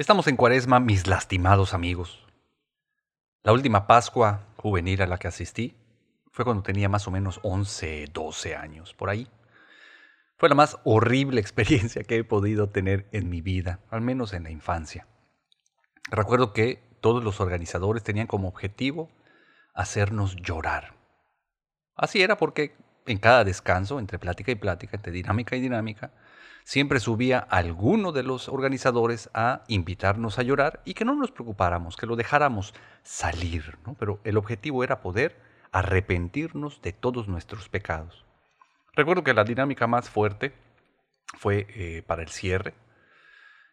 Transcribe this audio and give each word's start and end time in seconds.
Estamos 0.00 0.26
en 0.28 0.36
cuaresma, 0.36 0.80
mis 0.80 1.06
lastimados 1.06 1.74
amigos. 1.74 2.26
La 3.42 3.52
última 3.52 3.86
Pascua 3.86 4.46
juvenil 4.56 5.02
a 5.02 5.06
la 5.06 5.18
que 5.18 5.28
asistí 5.28 5.76
fue 6.32 6.46
cuando 6.46 6.62
tenía 6.62 6.88
más 6.88 7.06
o 7.06 7.10
menos 7.10 7.38
11, 7.42 8.06
12 8.10 8.56
años, 8.56 8.94
por 8.94 9.10
ahí. 9.10 9.28
Fue 10.38 10.48
la 10.48 10.54
más 10.54 10.78
horrible 10.84 11.38
experiencia 11.42 12.02
que 12.02 12.16
he 12.16 12.24
podido 12.24 12.70
tener 12.70 13.10
en 13.12 13.28
mi 13.28 13.42
vida, 13.42 13.80
al 13.90 14.00
menos 14.00 14.32
en 14.32 14.44
la 14.44 14.50
infancia. 14.50 15.06
Recuerdo 16.10 16.54
que 16.54 16.82
todos 17.02 17.22
los 17.22 17.38
organizadores 17.38 18.02
tenían 18.02 18.26
como 18.26 18.48
objetivo 18.48 19.10
hacernos 19.74 20.34
llorar. 20.36 20.94
Así 21.94 22.22
era 22.22 22.38
porque 22.38 22.74
en 23.04 23.18
cada 23.18 23.44
descanso, 23.44 23.98
entre 23.98 24.18
plática 24.18 24.50
y 24.50 24.54
plática, 24.54 24.96
entre 24.96 25.12
dinámica 25.12 25.56
y 25.56 25.60
dinámica, 25.60 26.10
siempre 26.64 27.00
subía 27.00 27.38
alguno 27.38 28.12
de 28.12 28.22
los 28.22 28.48
organizadores 28.48 29.30
a 29.34 29.64
invitarnos 29.68 30.38
a 30.38 30.42
llorar 30.42 30.82
y 30.84 30.94
que 30.94 31.04
no 31.04 31.14
nos 31.14 31.30
preocupáramos, 31.30 31.96
que 31.96 32.06
lo 32.06 32.16
dejáramos 32.16 32.74
salir, 33.02 33.78
¿no? 33.86 33.94
Pero 33.94 34.20
el 34.24 34.36
objetivo 34.36 34.84
era 34.84 35.00
poder 35.00 35.40
arrepentirnos 35.72 36.82
de 36.82 36.92
todos 36.92 37.28
nuestros 37.28 37.68
pecados. 37.68 38.24
Recuerdo 38.94 39.24
que 39.24 39.34
la 39.34 39.44
dinámica 39.44 39.86
más 39.86 40.10
fuerte 40.10 40.52
fue 41.38 41.66
eh, 41.70 42.02
para 42.06 42.22
el 42.22 42.28
cierre. 42.28 42.74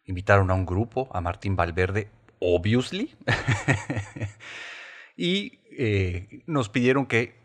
Invitaron 0.04 0.50
a 0.50 0.54
un 0.54 0.64
grupo, 0.64 1.08
a 1.12 1.20
Martín 1.20 1.56
Valverde, 1.56 2.10
obviously, 2.38 3.16
y 5.16 5.60
eh, 5.76 6.42
nos 6.46 6.68
pidieron 6.68 7.06
que 7.06 7.36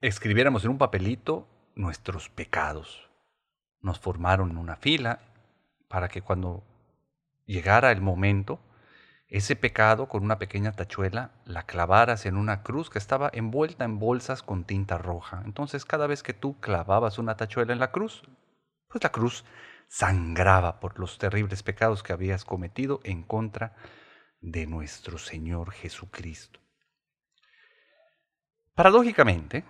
escribiéramos 0.00 0.64
en 0.64 0.72
un 0.72 0.78
papelito 0.78 1.48
nuestros 1.74 2.28
pecados 2.28 3.03
nos 3.84 4.00
formaron 4.00 4.50
en 4.50 4.56
una 4.56 4.76
fila 4.76 5.20
para 5.88 6.08
que 6.08 6.22
cuando 6.22 6.64
llegara 7.46 7.92
el 7.92 8.00
momento, 8.00 8.58
ese 9.28 9.56
pecado 9.56 10.08
con 10.08 10.24
una 10.24 10.38
pequeña 10.38 10.72
tachuela 10.72 11.32
la 11.44 11.64
clavaras 11.64 12.26
en 12.26 12.36
una 12.36 12.62
cruz 12.62 12.88
que 12.88 12.98
estaba 12.98 13.30
envuelta 13.32 13.84
en 13.84 13.98
bolsas 13.98 14.42
con 14.42 14.64
tinta 14.64 14.98
roja. 14.98 15.42
Entonces 15.44 15.84
cada 15.84 16.06
vez 16.06 16.22
que 16.22 16.32
tú 16.32 16.58
clavabas 16.60 17.18
una 17.18 17.36
tachuela 17.36 17.72
en 17.72 17.78
la 17.78 17.92
cruz, 17.92 18.22
pues 18.88 19.02
la 19.02 19.12
cruz 19.12 19.44
sangraba 19.88 20.80
por 20.80 20.98
los 20.98 21.18
terribles 21.18 21.62
pecados 21.62 22.02
que 22.02 22.12
habías 22.12 22.44
cometido 22.44 23.00
en 23.04 23.22
contra 23.22 23.74
de 24.40 24.66
nuestro 24.66 25.18
Señor 25.18 25.72
Jesucristo. 25.72 26.60
Paradójicamente, 28.74 29.64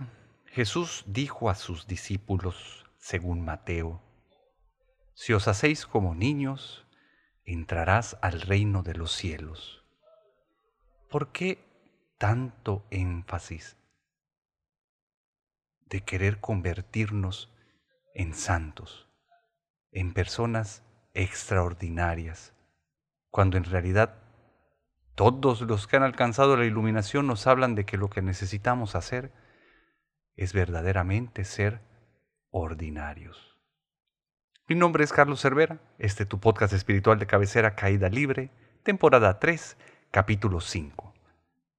Jesús 0.47 1.05
dijo 1.07 1.51
a 1.51 1.55
sus 1.55 1.87
discípulos, 1.87 2.84
según 3.05 3.45
Mateo. 3.45 4.01
Si 5.13 5.35
os 5.35 5.47
hacéis 5.47 5.85
como 5.85 6.15
niños, 6.15 6.87
entrarás 7.45 8.17
al 8.23 8.41
reino 8.41 8.83
de 8.83 8.95
los 8.95 9.13
cielos. 9.13 9.85
¿Por 11.11 11.31
qué 11.31 11.63
tanto 12.17 12.87
énfasis 12.89 13.77
de 15.85 16.01
querer 16.01 16.41
convertirnos 16.41 17.53
en 18.15 18.33
santos, 18.33 19.07
en 19.93 20.15
personas 20.15 20.83
extraordinarias, 21.13 22.55
cuando 23.29 23.59
en 23.59 23.65
realidad 23.65 24.15
todos 25.15 25.61
los 25.61 25.87
que 25.87 25.99
han 25.99 26.05
alcanzado 26.05 26.57
la 26.57 26.65
iluminación 26.65 27.27
nos 27.27 27.47
hablan 27.47 27.75
de 27.75 27.85
que 27.85 27.99
lo 27.99 28.09
que 28.09 28.23
necesitamos 28.23 28.95
hacer 28.95 29.31
es 30.37 30.55
verdaderamente 30.55 31.45
ser 31.45 31.93
ordinarios. 32.57 33.59
Mi 34.69 34.77
nombre 34.77 35.03
es 35.03 35.13
Carlos 35.13 35.41
Cervera, 35.41 35.81
este 35.99 36.25
tu 36.25 36.39
podcast 36.39 36.73
espiritual 36.73 37.19
de 37.19 37.27
cabecera 37.27 37.75
Caída 37.75 38.09
Libre, 38.09 38.53
temporada 38.85 39.41
3, 39.41 39.77
capítulo 40.13 40.61
5. 40.61 41.13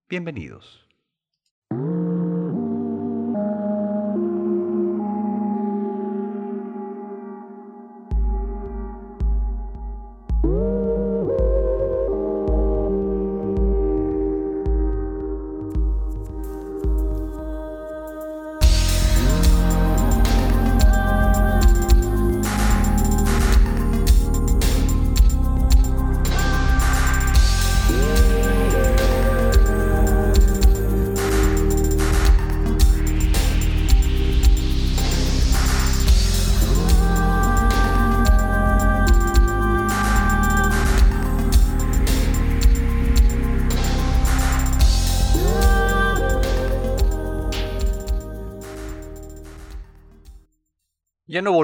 Bienvenidos. 0.09 0.84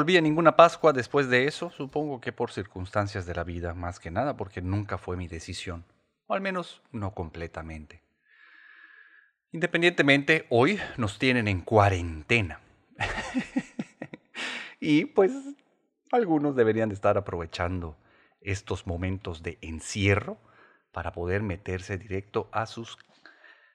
Volví 0.01 0.17
a 0.17 0.21
ninguna 0.21 0.55
Pascua 0.55 0.93
después 0.93 1.29
de 1.29 1.45
eso, 1.45 1.69
supongo 1.69 2.19
que 2.19 2.31
por 2.31 2.51
circunstancias 2.51 3.27
de 3.27 3.35
la 3.35 3.43
vida, 3.43 3.75
más 3.75 3.99
que 3.99 4.09
nada, 4.09 4.35
porque 4.35 4.59
nunca 4.59 4.97
fue 4.97 5.15
mi 5.15 5.27
decisión, 5.27 5.85
o 6.25 6.33
al 6.33 6.41
menos 6.41 6.81
no 6.91 7.13
completamente. 7.13 8.01
Independientemente, 9.51 10.47
hoy 10.49 10.79
nos 10.97 11.19
tienen 11.19 11.47
en 11.47 11.61
cuarentena. 11.61 12.61
y 14.79 15.05
pues 15.05 15.33
algunos 16.11 16.55
deberían 16.55 16.89
de 16.89 16.95
estar 16.95 17.15
aprovechando 17.15 17.95
estos 18.41 18.87
momentos 18.87 19.43
de 19.43 19.59
encierro 19.61 20.39
para 20.91 21.11
poder 21.11 21.43
meterse 21.43 21.99
directo 21.99 22.49
a 22.51 22.65
sus 22.65 22.97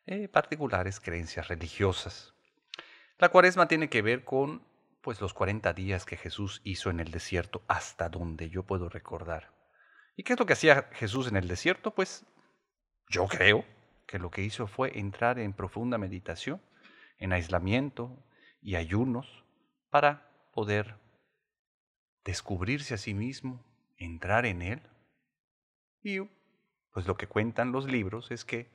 eh, 0.07 0.27
particulares 0.27 0.99
creencias 0.99 1.47
religiosas. 1.47 2.35
La 3.19 3.29
cuaresma 3.29 3.69
tiene 3.69 3.89
que 3.89 4.03
ver 4.03 4.25
con 4.25 4.61
pues 5.06 5.21
los 5.21 5.34
40 5.34 5.72
días 5.72 6.05
que 6.05 6.17
Jesús 6.17 6.61
hizo 6.65 6.91
en 6.91 6.99
el 6.99 7.12
desierto 7.12 7.62
hasta 7.69 8.09
donde 8.09 8.50
yo 8.50 8.65
puedo 8.65 8.89
recordar. 8.89 9.55
¿Y 10.17 10.25
qué 10.25 10.33
es 10.33 10.39
lo 10.41 10.47
que 10.47 10.55
hacía 10.55 10.89
Jesús 10.94 11.28
en 11.28 11.37
el 11.37 11.47
desierto? 11.47 11.93
Pues 11.93 12.27
yo 13.09 13.28
creo 13.28 13.65
que 14.09 14.19
lo 14.19 14.33
que 14.33 14.43
hizo 14.43 14.66
fue 14.66 14.99
entrar 14.99 15.39
en 15.39 15.53
profunda 15.53 15.97
meditación, 15.97 16.61
en 17.19 17.33
aislamiento 17.33 18.19
y 18.61 18.75
ayunos 18.75 19.45
para 19.91 20.28
poder 20.53 20.97
descubrirse 22.25 22.95
a 22.95 22.99
sí 22.99 23.15
mismo, 23.15 23.65
entrar 23.99 24.45
en 24.45 24.61
él. 24.61 24.83
Y 26.03 26.19
pues 26.91 27.06
lo 27.06 27.16
que 27.16 27.28
cuentan 27.28 27.71
los 27.71 27.87
libros 27.89 28.33
es 28.33 28.45
que 28.45 28.72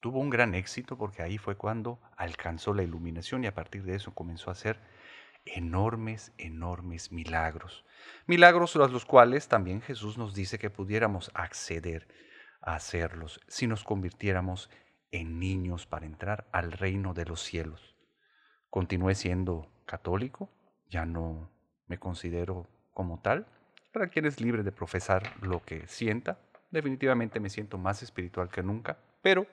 tuvo 0.00 0.20
un 0.20 0.30
gran 0.30 0.54
éxito 0.54 0.96
porque 0.96 1.20
ahí 1.20 1.36
fue 1.36 1.58
cuando 1.58 2.00
alcanzó 2.16 2.72
la 2.72 2.82
iluminación 2.82 3.44
y 3.44 3.46
a 3.46 3.54
partir 3.54 3.82
de 3.82 3.96
eso 3.96 4.14
comenzó 4.14 4.48
a 4.48 4.54
hacer 4.54 4.95
enormes, 5.46 6.32
enormes 6.38 7.12
milagros. 7.12 7.84
Milagros 8.26 8.76
a 8.76 8.86
los 8.88 9.04
cuales 9.04 9.48
también 9.48 9.80
Jesús 9.80 10.18
nos 10.18 10.34
dice 10.34 10.58
que 10.58 10.70
pudiéramos 10.70 11.30
acceder 11.34 12.06
a 12.60 12.74
hacerlos 12.74 13.40
si 13.48 13.66
nos 13.66 13.84
convirtiéramos 13.84 14.70
en 15.10 15.38
niños 15.38 15.86
para 15.86 16.06
entrar 16.06 16.46
al 16.52 16.72
reino 16.72 17.14
de 17.14 17.24
los 17.24 17.40
cielos. 17.40 17.96
Continué 18.70 19.14
siendo 19.14 19.70
católico, 19.86 20.50
ya 20.88 21.06
no 21.06 21.50
me 21.86 21.98
considero 21.98 22.68
como 22.92 23.20
tal. 23.20 23.46
Para 23.92 24.08
quien 24.08 24.26
es 24.26 24.40
libre 24.40 24.62
de 24.62 24.72
profesar 24.72 25.22
lo 25.40 25.62
que 25.62 25.86
sienta, 25.86 26.38
definitivamente 26.70 27.40
me 27.40 27.48
siento 27.48 27.78
más 27.78 28.02
espiritual 28.02 28.50
que 28.50 28.62
nunca, 28.62 28.98
pero 29.22 29.46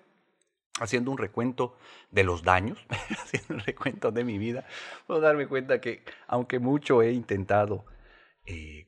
haciendo 0.80 1.12
un 1.12 1.18
recuento 1.18 1.78
de 2.12 2.24
los 2.24 2.44
daños, 2.44 2.86
haciendo 3.24 3.56
un 3.56 3.60
recuento 3.60 4.12
de 4.12 4.24
mi 4.24 4.38
vida, 4.38 4.66
puedo 5.08 5.20
darme 5.20 5.48
cuenta 5.48 5.80
que 5.80 6.04
aunque 6.28 6.60
mucho 6.60 7.02
he 7.02 7.12
intentado 7.12 7.86
eh, 8.46 8.88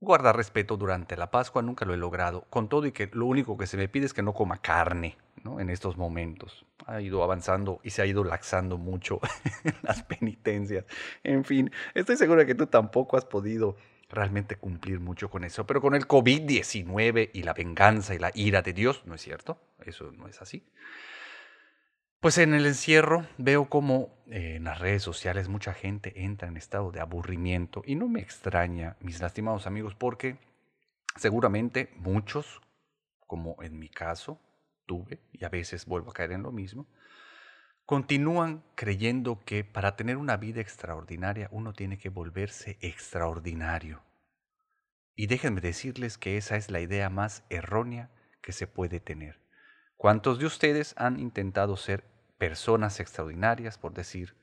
guardar 0.00 0.36
respeto 0.36 0.76
durante 0.76 1.16
la 1.16 1.30
Pascua, 1.30 1.62
nunca 1.62 1.84
lo 1.84 1.94
he 1.94 1.96
logrado. 1.96 2.42
Con 2.50 2.68
todo 2.68 2.86
y 2.86 2.92
que 2.92 3.10
lo 3.12 3.26
único 3.26 3.56
que 3.56 3.66
se 3.66 3.76
me 3.76 3.88
pide 3.88 4.06
es 4.06 4.14
que 4.14 4.22
no 4.22 4.32
coma 4.32 4.58
carne 4.58 5.16
¿no? 5.42 5.60
en 5.60 5.70
estos 5.70 5.96
momentos. 5.96 6.64
Ha 6.86 7.00
ido 7.00 7.22
avanzando 7.22 7.80
y 7.82 7.90
se 7.90 8.02
ha 8.02 8.06
ido 8.06 8.24
laxando 8.24 8.78
mucho 8.78 9.20
las 9.82 10.02
penitencias. 10.02 10.84
En 11.24 11.44
fin, 11.44 11.70
estoy 11.94 12.16
seguro 12.16 12.40
de 12.40 12.46
que 12.46 12.54
tú 12.54 12.66
tampoco 12.66 13.16
has 13.16 13.24
podido 13.24 13.76
realmente 14.08 14.56
cumplir 14.56 15.00
mucho 15.00 15.30
con 15.30 15.44
eso. 15.44 15.66
Pero 15.66 15.80
con 15.80 15.94
el 15.94 16.06
COVID-19 16.06 17.30
y 17.32 17.42
la 17.42 17.52
venganza 17.52 18.14
y 18.14 18.18
la 18.18 18.30
ira 18.34 18.62
de 18.62 18.72
Dios, 18.72 19.02
¿no 19.06 19.14
es 19.14 19.22
cierto? 19.22 19.60
Eso 19.84 20.12
no 20.12 20.28
es 20.28 20.40
así. 20.40 20.64
Pues 22.20 22.36
en 22.38 22.52
el 22.52 22.66
encierro 22.66 23.26
veo 23.36 23.68
como 23.68 24.18
eh, 24.26 24.56
en 24.56 24.64
las 24.64 24.80
redes 24.80 25.04
sociales 25.04 25.48
mucha 25.48 25.72
gente 25.72 26.24
entra 26.24 26.48
en 26.48 26.56
estado 26.56 26.90
de 26.90 27.00
aburrimiento 27.00 27.82
y 27.86 27.94
no 27.94 28.08
me 28.08 28.20
extraña, 28.20 28.96
mis 29.00 29.20
lastimados 29.20 29.68
amigos, 29.68 29.94
porque 29.94 30.36
seguramente 31.14 31.90
muchos, 31.96 32.60
como 33.26 33.62
en 33.62 33.78
mi 33.78 33.88
caso 33.88 34.40
tuve, 34.84 35.20
y 35.32 35.44
a 35.44 35.48
veces 35.48 35.86
vuelvo 35.86 36.10
a 36.10 36.14
caer 36.14 36.32
en 36.32 36.42
lo 36.42 36.50
mismo, 36.50 36.88
continúan 37.88 38.62
creyendo 38.74 39.40
que 39.46 39.64
para 39.64 39.96
tener 39.96 40.18
una 40.18 40.36
vida 40.36 40.60
extraordinaria 40.60 41.48
uno 41.50 41.72
tiene 41.72 41.96
que 41.96 42.10
volverse 42.10 42.76
extraordinario. 42.82 44.02
Y 45.14 45.26
déjenme 45.26 45.62
decirles 45.62 46.18
que 46.18 46.36
esa 46.36 46.56
es 46.56 46.70
la 46.70 46.80
idea 46.80 47.08
más 47.08 47.44
errónea 47.48 48.10
que 48.42 48.52
se 48.52 48.66
puede 48.66 49.00
tener. 49.00 49.40
¿Cuántos 49.96 50.38
de 50.38 50.44
ustedes 50.44 50.92
han 50.98 51.18
intentado 51.18 51.78
ser 51.78 52.04
personas 52.36 53.00
extraordinarias, 53.00 53.78
por 53.78 53.94
decir, 53.94 54.36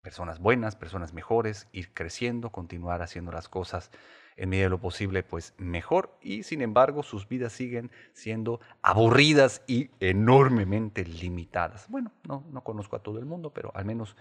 personas 0.00 0.38
buenas, 0.38 0.76
personas 0.76 1.12
mejores, 1.12 1.68
ir 1.72 1.92
creciendo, 1.92 2.52
continuar 2.52 3.02
haciendo 3.02 3.32
las 3.32 3.50
cosas 3.50 3.90
en 4.36 4.48
medida 4.48 4.64
de 4.64 4.70
lo 4.70 4.80
posible, 4.80 5.22
pues 5.22 5.54
mejor, 5.58 6.16
y 6.20 6.42
sin 6.42 6.60
embargo 6.62 7.02
sus 7.02 7.28
vidas 7.28 7.52
siguen 7.52 7.90
siendo 8.12 8.60
aburridas 8.82 9.62
y 9.66 9.90
enormemente 10.00 11.04
limitadas. 11.04 11.88
Bueno, 11.88 12.12
no, 12.28 12.44
no 12.50 12.62
conozco 12.62 12.96
a 12.96 13.02
todo 13.02 13.18
el 13.18 13.24
mundo, 13.24 13.50
pero 13.52 13.72
al 13.74 13.84
menos 13.84 14.16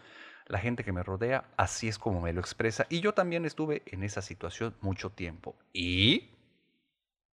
la 0.48 0.60
gente 0.60 0.84
que 0.84 0.94
me 0.94 1.04
rodea, 1.04 1.46
así 1.58 1.88
es 1.88 1.98
como 1.98 2.22
me 2.22 2.34
lo 2.34 2.40
expresa. 2.40 2.86
Y 2.90 3.02
yo 3.02 3.14
también 3.14 3.46
estuve 3.46 3.82
en 3.88 4.04
esa 4.04 4.22
situación 4.22 4.76
mucho 4.82 5.10
tiempo. 5.10 5.56
Y 5.74 6.30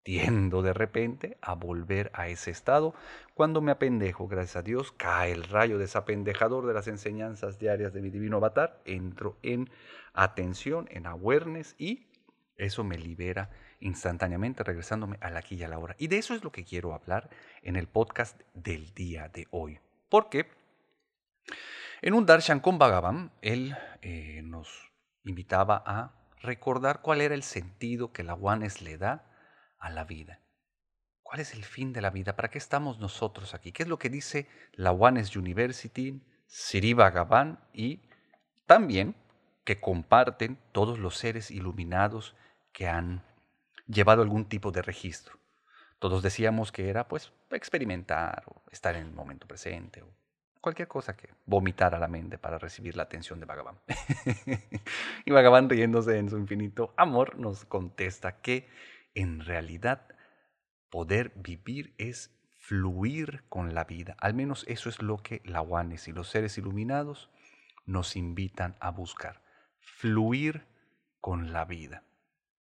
tiendo 0.03 0.63
de 0.63 0.73
repente 0.73 1.37
a 1.41 1.55
volver 1.55 2.11
a 2.15 2.29
ese 2.29 2.51
estado. 2.51 2.95
Cuando 3.35 3.61
me 3.61 3.73
apendejo, 3.73 4.27
gracias 4.27 4.57
a 4.57 4.63
Dios, 4.63 4.93
cae 4.93 5.33
el 5.33 5.45
rayo 5.45 5.79
desapendejador 5.79 6.67
de 6.67 6.75
las 6.75 6.89
enseñanzas 6.89 7.59
diarias 7.59 7.93
de 7.93 8.03
mi 8.03 8.11
divino 8.11 8.39
avatar, 8.39 8.81
entro 8.85 9.37
en 9.43 9.71
atención, 10.13 10.89
en 10.91 11.07
awareness 11.07 11.75
y 11.79 12.07
eso 12.57 12.85
me 12.85 12.99
libera 12.99 13.51
instantáneamente 13.81 14.63
regresándome 14.63 15.19
a 15.21 15.31
la 15.31 15.41
aquí 15.41 15.57
y 15.57 15.63
a 15.63 15.69
la 15.69 15.79
hora. 15.79 15.97
Y 15.99 16.09
de 16.09 16.19
eso 16.19 16.35
es 16.35 16.45
lo 16.45 16.53
que 16.53 16.65
quiero 16.65 16.95
hablar 16.95 17.31
en 17.63 17.77
el 17.77 17.89
podcast 17.89 18.41
del 18.55 18.95
día 18.95 19.29
de 19.29 19.47
hoy. 19.51 19.81
Porque 20.09 20.51
en 22.01 22.15
un 22.15 22.27
Darshan 22.27 22.61
con 22.61 22.79
Bhagavan, 22.79 23.33
él 23.43 23.77
eh, 24.03 24.43
nos 24.43 24.93
invitaba 25.25 25.83
a 25.87 26.15
recordar 26.41 27.01
cuál 27.01 27.21
era 27.21 27.35
el 27.35 27.43
sentido 27.43 28.13
que 28.13 28.25
la 28.25 28.35
Ones 28.35 28.83
le 28.83 28.99
da 28.99 29.25
a 29.79 29.91
la 29.91 30.05
vida. 30.05 30.41
¿Cuál 31.23 31.41
es 31.41 31.55
el 31.55 31.65
fin 31.65 31.93
de 31.93 32.03
la 32.03 32.11
vida? 32.11 32.37
¿Para 32.37 32.51
qué 32.51 32.59
estamos 32.59 32.99
nosotros 32.99 33.55
aquí? 33.55 33.73
¿Qué 33.73 33.85
es 33.85 33.89
lo 33.89 33.99
que 33.99 34.11
dice 34.11 34.49
la 34.73 34.93
Ones 34.93 35.35
University, 35.37 36.21
Siri 36.47 36.93
Bhagavan 36.93 37.59
y 37.73 38.03
también 38.67 39.15
que 39.65 39.81
comparten 39.81 40.59
todos 40.73 40.99
los 40.99 41.17
seres 41.17 41.51
iluminados 41.51 42.37
que 42.73 42.89
han 42.89 43.23
llevado 43.87 44.23
algún 44.23 44.47
tipo 44.47 44.71
de 44.73 44.83
registro? 44.83 45.39
Todos 45.99 46.23
decíamos 46.23 46.73
que 46.73 46.89
era 46.89 47.07
pues 47.07 47.33
experimentar 47.51 48.43
o 48.47 48.63
estar 48.71 48.97
en 48.97 49.07
el 49.07 49.13
momento 49.13 49.47
presente 49.47 50.03
o 50.03 50.09
cualquier 50.61 50.89
cosa 50.89 51.17
que 51.17 51.29
vomitar 51.45 51.95
a 51.95 51.99
la 51.99 52.09
mente 52.09 52.39
para 52.39 52.57
recibir 52.59 52.97
la 52.97 53.03
atención 53.03 53.41
de 53.41 53.47
Bhagavan. 53.47 53.79
y 55.25 55.31
Bhagavan, 55.31 55.69
riéndose 55.69 56.19
en 56.19 56.31
su 56.31 56.39
infinito 56.39 56.95
amor, 56.97 57.39
nos 57.39 57.65
contesta 57.65 58.41
que 58.41 58.69
en 59.15 59.45
realidad 59.45 60.07
poder 60.89 61.33
vivir 61.35 61.95
es 61.99 62.31
fluir 62.59 63.45
con 63.49 63.75
la 63.75 63.85
vida. 63.85 64.17
Al 64.19 64.35
menos 64.35 64.65
eso 64.69 64.89
es 64.89 65.03
lo 65.03 65.19
que 65.19 65.43
la 65.45 65.61
Wanes 65.61 66.07
y 66.07 66.13
los 66.13 66.29
seres 66.29 66.57
iluminados 66.59 67.29
nos 67.85 68.15
invitan 68.15 68.77
a 68.79 68.91
buscar. 68.91 69.42
Fluir 69.83 70.65
con 71.21 71.53
la 71.53 71.65
vida. 71.65 72.05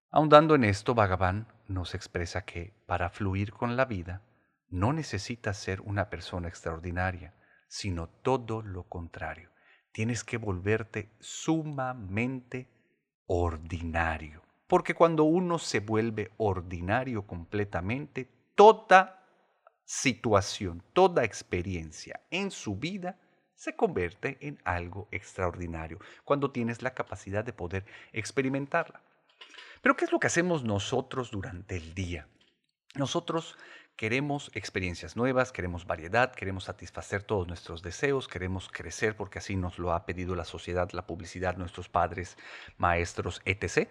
Ahondando 0.09 0.55
en 0.55 0.63
esto, 0.63 0.95
Bhagavan 0.95 1.47
nos 1.67 1.93
expresa 1.93 2.45
que 2.45 2.73
para 2.87 3.09
fluir 3.09 3.53
con 3.53 3.77
la 3.77 3.85
vida 3.85 4.23
no 4.69 4.91
necesitas 4.91 5.57
ser 5.57 5.81
una 5.81 6.09
persona 6.09 6.47
extraordinaria, 6.47 7.35
sino 7.67 8.09
todo 8.09 8.63
lo 8.63 8.89
contrario. 8.89 9.51
Tienes 9.91 10.23
que 10.23 10.37
volverte 10.37 11.15
sumamente 11.19 12.69
ordinario. 13.27 14.41
Porque 14.67 14.95
cuando 14.95 15.25
uno 15.25 15.59
se 15.59 15.81
vuelve 15.81 16.31
ordinario 16.37 17.27
completamente, 17.27 18.29
toda 18.55 19.23
situación, 19.83 20.83
toda 20.93 21.23
experiencia 21.23 22.21
en 22.31 22.49
su 22.49 22.75
vida 22.75 23.19
se 23.55 23.75
convierte 23.75 24.37
en 24.41 24.59
algo 24.63 25.07
extraordinario, 25.11 25.99
cuando 26.23 26.51
tienes 26.51 26.81
la 26.81 26.93
capacidad 26.93 27.43
de 27.43 27.53
poder 27.53 27.85
experimentarla. 28.13 29.01
Pero 29.81 29.95
¿qué 29.95 30.05
es 30.05 30.11
lo 30.11 30.19
que 30.19 30.27
hacemos 30.27 30.63
nosotros 30.63 31.31
durante 31.31 31.77
el 31.77 31.93
día? 31.93 32.27
Nosotros 32.95 33.57
Queremos 33.95 34.51
experiencias 34.55 35.15
nuevas, 35.15 35.53
queremos 35.53 35.87
variedad, 35.87 36.33
queremos 36.33 36.65
satisfacer 36.65 37.23
todos 37.23 37.47
nuestros 37.47 37.81
deseos, 37.81 38.27
queremos 38.27 38.67
crecer 38.67 39.15
porque 39.15 39.39
así 39.39 39.55
nos 39.55 39.79
lo 39.79 39.93
ha 39.93 40.05
pedido 40.05 40.35
la 40.35 40.43
sociedad, 40.43 40.89
la 40.91 41.07
publicidad, 41.07 41.55
nuestros 41.55 41.87
padres, 41.87 42.37
maestros, 42.77 43.41
etc. 43.45 43.87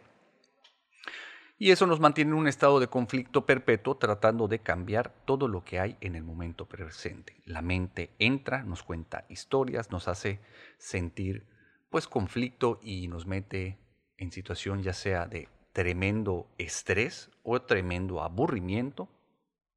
Y 1.57 1.71
eso 1.71 1.87
nos 1.87 2.01
mantiene 2.01 2.33
en 2.33 2.39
un 2.39 2.49
estado 2.49 2.81
de 2.81 2.89
conflicto 2.89 3.47
perpetuo 3.47 3.97
tratando 3.97 4.49
de 4.49 4.59
cambiar 4.59 5.15
todo 5.25 5.47
lo 5.47 5.65
que 5.65 5.79
hay 5.79 5.97
en 6.01 6.17
el 6.17 6.25
momento 6.25 6.67
presente. 6.67 7.37
La 7.45 7.63
mente 7.63 8.11
entra, 8.19 8.65
nos 8.65 8.83
cuenta 8.83 9.25
historias, 9.29 9.91
nos 9.93 10.09
hace 10.09 10.41
sentir 10.79 11.47
pues 11.91 12.09
conflicto 12.09 12.81
y 12.83 13.07
nos 13.07 13.27
mete 13.27 13.79
en 14.17 14.33
situación 14.33 14.83
ya 14.83 14.93
sea 14.93 15.27
de 15.27 15.49
tremendo 15.73 16.49
estrés 16.59 17.31
o 17.45 17.63
tremendo 17.63 18.23
aburrimiento 18.23 19.09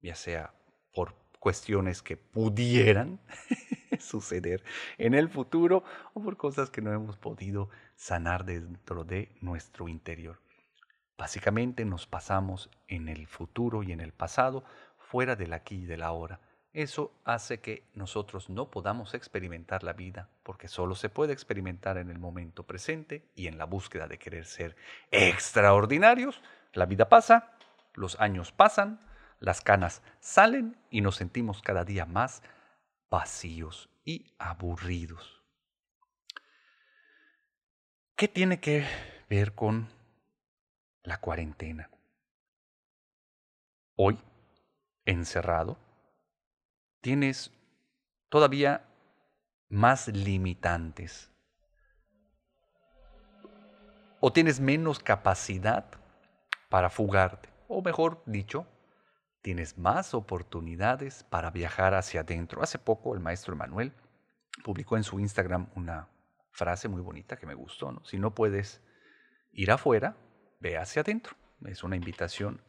ya 0.02 0.16
sea 0.16 0.54
por 0.94 1.16
cuestiones 1.40 2.02
que 2.02 2.18
pudieran 2.18 3.20
suceder 4.00 4.64
en 4.98 5.14
el 5.14 5.30
futuro 5.30 5.84
o 6.14 6.22
por 6.22 6.38
cosas 6.38 6.70
que 6.70 6.82
no 6.82 6.92
hemos 6.92 7.18
podido 7.18 7.70
sanar 7.96 8.46
dentro 8.46 9.04
de 9.04 9.32
nuestro 9.42 9.88
interior. 9.88 10.40
Básicamente 11.18 11.84
nos 11.84 12.06
pasamos 12.06 12.70
en 12.88 13.10
el 13.10 13.28
futuro 13.28 13.82
y 13.82 13.92
en 13.92 14.02
el 14.02 14.14
pasado 14.14 14.64
fuera 14.98 15.36
del 15.36 15.54
aquí 15.54 15.76
y 15.76 15.86
del 15.86 16.04
ahora. 16.04 16.40
Eso 16.74 17.12
hace 17.24 17.60
que 17.60 17.84
nosotros 17.96 18.52
no 18.52 18.70
podamos 18.70 19.16
experimentar 19.16 19.84
la 19.84 19.94
vida 19.94 20.30
porque 20.44 20.68
solo 20.68 20.94
se 20.94 21.10
puede 21.10 21.34
experimentar 21.34 21.98
en 21.98 22.12
el 22.12 22.20
momento 22.20 22.68
presente 22.68 23.28
y 23.36 23.48
en 23.48 23.58
la 23.58 23.66
búsqueda 23.66 24.08
de 24.08 24.20
querer 24.20 24.46
ser 24.46 24.76
extraordinarios. 25.10 26.40
La 26.74 26.86
vida 26.86 27.10
pasa, 27.10 27.52
los 27.96 28.20
años 28.20 28.52
pasan, 28.52 29.00
las 29.40 29.62
canas 29.62 30.04
salen 30.20 30.78
y 30.92 31.02
nos 31.02 31.16
sentimos 31.16 31.64
cada 31.64 31.84
día 31.84 32.06
más 32.06 32.44
vacíos 33.10 33.90
y 34.06 34.34
aburridos. 34.38 35.42
¿Qué 38.16 38.28
tiene 38.28 38.60
que 38.60 38.86
ver 39.30 39.56
con 39.56 39.97
la 41.08 41.18
cuarentena? 41.20 41.90
Hoy, 43.96 44.20
encerrado, 45.06 45.78
tienes 47.02 47.52
todavía 48.30 48.86
más 49.70 50.10
limitantes 50.10 51.32
o 54.20 54.34
tienes 54.34 54.60
menos 54.60 55.00
capacidad 55.00 55.86
para 56.70 56.90
fugarte, 56.90 57.50
o 57.70 57.82
mejor 57.82 58.22
dicho, 58.26 58.68
tienes 59.42 59.78
más 59.78 60.14
oportunidades 60.14 61.24
para 61.24 61.52
viajar 61.52 61.94
hacia 61.94 62.22
adentro. 62.22 62.62
Hace 62.62 62.80
poco 62.80 63.14
el 63.14 63.22
maestro 63.22 63.54
Emanuel 63.54 63.94
publicó 64.64 64.98
en 64.98 65.04
su 65.04 65.20
Instagram 65.22 65.70
una 65.76 66.10
frase 66.52 66.90
muy 66.90 67.02
bonita 67.02 67.38
que 67.38 67.46
me 67.46 67.54
gustó. 67.54 68.02
Si 68.04 68.20
no 68.20 68.36
puedes 68.36 68.82
ir 69.54 69.72
afuera, 69.72 70.18
ve 70.60 70.78
hacia 70.78 71.02
adentro. 71.02 71.36
Es 71.66 71.84
una 71.84 71.96
invitación 71.96 72.62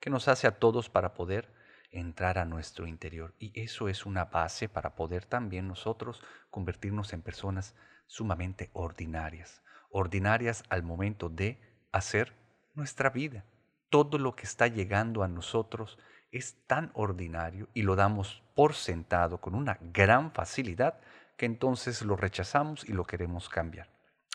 que 0.00 0.10
nos 0.10 0.28
hace 0.28 0.46
a 0.46 0.58
todos 0.58 0.88
para 0.88 1.14
poder 1.14 1.52
entrar 1.90 2.38
a 2.38 2.44
nuestro 2.44 2.86
interior. 2.86 3.34
Y 3.38 3.58
eso 3.60 3.88
es 3.88 4.06
una 4.06 4.26
base 4.26 4.68
para 4.68 4.94
poder 4.94 5.24
también 5.26 5.68
nosotros 5.68 6.22
convertirnos 6.50 7.12
en 7.12 7.22
personas 7.22 7.74
sumamente 8.06 8.70
ordinarias. 8.72 9.62
Ordinarias 9.90 10.64
al 10.68 10.82
momento 10.82 11.28
de 11.28 11.60
hacer 11.92 12.32
nuestra 12.74 13.10
vida. 13.10 13.44
Todo 13.88 14.18
lo 14.18 14.36
que 14.36 14.44
está 14.44 14.68
llegando 14.68 15.22
a 15.22 15.28
nosotros 15.28 15.98
es 16.30 16.56
tan 16.66 16.92
ordinario 16.94 17.68
y 17.74 17.82
lo 17.82 17.96
damos 17.96 18.42
por 18.54 18.74
sentado 18.74 19.40
con 19.40 19.54
una 19.54 19.78
gran 19.80 20.32
facilidad 20.32 21.00
que 21.36 21.46
entonces 21.46 22.02
lo 22.02 22.16
rechazamos 22.16 22.88
y 22.88 22.92
lo 22.92 23.04
queremos 23.04 23.48
cambiar, 23.48 23.88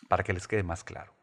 para 0.10 0.24
que 0.24 0.34
les 0.34 0.48
quede 0.48 0.64
más 0.64 0.84
claro. 0.84 1.15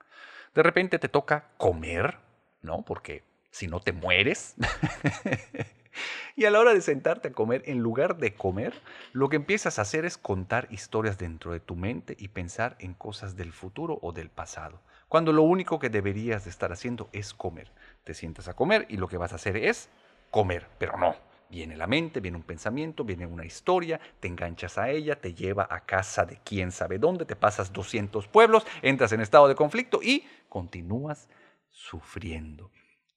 De 0.54 0.62
repente 0.62 0.98
te 0.98 1.08
toca 1.08 1.48
comer, 1.56 2.18
¿no? 2.60 2.84
Porque 2.84 3.24
si 3.50 3.68
no 3.68 3.80
te 3.80 3.92
mueres. 3.92 4.54
y 6.36 6.44
a 6.44 6.50
la 6.50 6.60
hora 6.60 6.74
de 6.74 6.80
sentarte 6.80 7.28
a 7.28 7.32
comer, 7.32 7.62
en 7.66 7.78
lugar 7.78 8.16
de 8.16 8.34
comer, 8.34 8.74
lo 9.12 9.28
que 9.28 9.36
empiezas 9.36 9.78
a 9.78 9.82
hacer 9.82 10.04
es 10.04 10.18
contar 10.18 10.68
historias 10.70 11.18
dentro 11.18 11.52
de 11.52 11.60
tu 11.60 11.76
mente 11.76 12.16
y 12.18 12.28
pensar 12.28 12.76
en 12.80 12.94
cosas 12.94 13.36
del 13.36 13.52
futuro 13.52 13.98
o 14.02 14.12
del 14.12 14.30
pasado, 14.30 14.80
cuando 15.08 15.32
lo 15.32 15.42
único 15.42 15.78
que 15.78 15.90
deberías 15.90 16.44
de 16.44 16.50
estar 16.50 16.72
haciendo 16.72 17.08
es 17.12 17.34
comer. 17.34 17.70
Te 18.04 18.14
sientas 18.14 18.48
a 18.48 18.54
comer 18.54 18.86
y 18.88 18.96
lo 18.96 19.08
que 19.08 19.18
vas 19.18 19.32
a 19.32 19.36
hacer 19.36 19.56
es 19.56 19.88
comer, 20.30 20.66
pero 20.78 20.96
no. 20.98 21.14
Viene 21.52 21.76
la 21.76 21.86
mente, 21.86 22.20
viene 22.20 22.38
un 22.38 22.44
pensamiento, 22.44 23.04
viene 23.04 23.26
una 23.26 23.44
historia, 23.44 24.00
te 24.20 24.26
enganchas 24.26 24.78
a 24.78 24.88
ella, 24.88 25.20
te 25.20 25.34
lleva 25.34 25.68
a 25.68 25.80
casa 25.84 26.24
de 26.24 26.38
quién 26.42 26.72
sabe 26.72 26.98
dónde, 26.98 27.26
te 27.26 27.36
pasas 27.36 27.74
200 27.74 28.26
pueblos, 28.26 28.66
entras 28.80 29.12
en 29.12 29.20
estado 29.20 29.48
de 29.48 29.54
conflicto 29.54 30.02
y 30.02 30.24
continúas 30.48 31.28
sufriendo, 31.68 32.70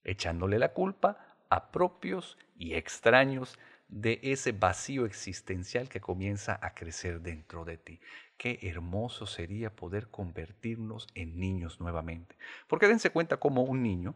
echándole 0.03 0.59
la 0.59 0.73
culpa 0.73 1.37
a 1.49 1.71
propios 1.71 2.37
y 2.57 2.73
extraños 2.73 3.57
de 3.87 4.19
ese 4.21 4.51
vacío 4.51 5.05
existencial 5.05 5.87
que 5.87 6.01
comienza 6.01 6.59
a 6.61 6.73
crecer 6.73 7.21
dentro 7.21 7.63
de 7.63 7.77
ti. 7.77 8.01
Qué 8.35 8.59
hermoso 8.63 9.27
sería 9.27 9.73
poder 9.73 10.09
convertirnos 10.09 11.07
en 11.15 11.39
niños 11.39 11.79
nuevamente. 11.79 12.35
Porque 12.67 12.89
dense 12.89 13.11
cuenta 13.11 13.37
como 13.37 13.63
un 13.63 13.81
niño, 13.81 14.13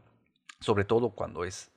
sobre 0.59 0.83
todo 0.83 1.11
cuando 1.11 1.45
es 1.45 1.71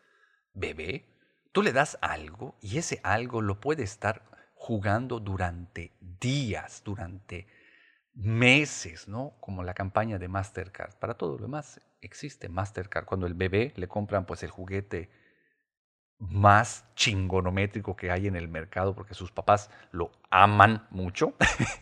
bebé, 0.54 1.04
tú 1.52 1.62
le 1.62 1.72
das 1.72 1.98
algo 2.00 2.56
y 2.60 2.78
ese 2.78 3.00
algo 3.02 3.40
lo 3.40 3.60
puede 3.60 3.82
estar 3.82 4.22
jugando 4.54 5.20
durante 5.20 5.92
días, 6.00 6.82
durante 6.84 7.46
meses, 8.14 9.08
¿no? 9.08 9.34
Como 9.40 9.62
la 9.62 9.74
campaña 9.74 10.18
de 10.18 10.28
Mastercard. 10.28 10.94
Para 10.96 11.14
todo 11.14 11.36
lo 11.36 11.42
demás 11.44 11.80
existe 12.00 12.48
Mastercard. 12.48 13.04
Cuando 13.04 13.26
el 13.26 13.34
bebé 13.34 13.72
le 13.76 13.88
compran 13.88 14.26
pues 14.26 14.42
el 14.42 14.50
juguete 14.50 15.10
más 16.18 16.84
chingonométrico 16.94 17.96
que 17.96 18.12
hay 18.12 18.28
en 18.28 18.36
el 18.36 18.46
mercado 18.46 18.94
porque 18.94 19.14
sus 19.14 19.32
papás 19.32 19.70
lo 19.90 20.12
aman 20.30 20.86
mucho 20.90 21.34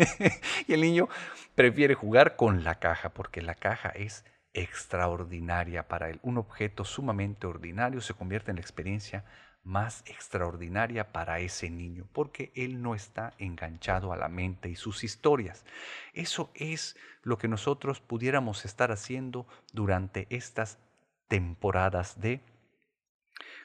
y 0.67 0.73
el 0.73 0.81
niño 0.81 1.09
prefiere 1.55 1.95
jugar 1.95 2.37
con 2.37 2.65
la 2.65 2.77
caja 2.77 3.11
porque 3.11 3.43
la 3.43 3.55
caja 3.55 3.91
es 3.91 4.25
extraordinaria 4.55 5.87
para 5.89 6.09
él. 6.09 6.19
Un 6.23 6.39
objeto 6.39 6.85
sumamente 6.85 7.47
ordinario 7.47 8.01
se 8.01 8.15
convierte 8.15 8.51
en 8.51 8.57
la 8.57 8.63
experiencia 8.63 9.25
más 9.63 10.03
extraordinaria 10.07 11.13
para 11.13 11.41
ese 11.41 11.71
niño, 11.71 12.07
porque 12.13 12.53
él 12.55 12.83
no 12.83 12.95
está 12.95 13.35
enganchado 13.39 14.13
a 14.13 14.17
la 14.17 14.29
mente 14.29 14.69
y 14.69 14.77
sus 14.77 15.05
historias. 15.05 15.65
Eso 16.15 16.51
es 16.55 16.97
lo 17.23 17.39
que 17.39 17.49
nosotros 17.49 18.01
pudiéramos 18.01 18.65
estar 18.65 18.91
haciendo 18.91 19.47
durante 19.73 20.27
estas 20.31 20.79
temporadas 21.29 22.21
de 22.21 22.41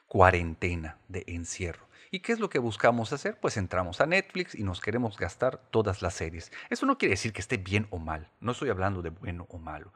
cuarentena, 0.06 0.98
de 1.08 1.24
encierro. 1.26 1.86
¿Y 2.10 2.20
qué 2.20 2.32
es 2.32 2.38
lo 2.38 2.48
que 2.48 2.60
buscamos 2.60 3.12
hacer? 3.12 3.38
Pues 3.40 3.56
entramos 3.56 4.00
a 4.00 4.06
Netflix 4.06 4.54
y 4.54 4.62
nos 4.62 4.80
queremos 4.80 5.18
gastar 5.18 5.58
todas 5.70 6.02
las 6.02 6.14
series. 6.14 6.52
Eso 6.70 6.86
no 6.86 6.98
quiere 6.98 7.14
decir 7.14 7.32
que 7.32 7.40
esté 7.40 7.56
bien 7.56 7.88
o 7.90 7.98
mal. 7.98 8.30
No 8.40 8.52
estoy 8.52 8.70
hablando 8.70 9.02
de 9.02 9.10
bueno 9.10 9.46
o 9.50 9.58
malo. 9.58 9.92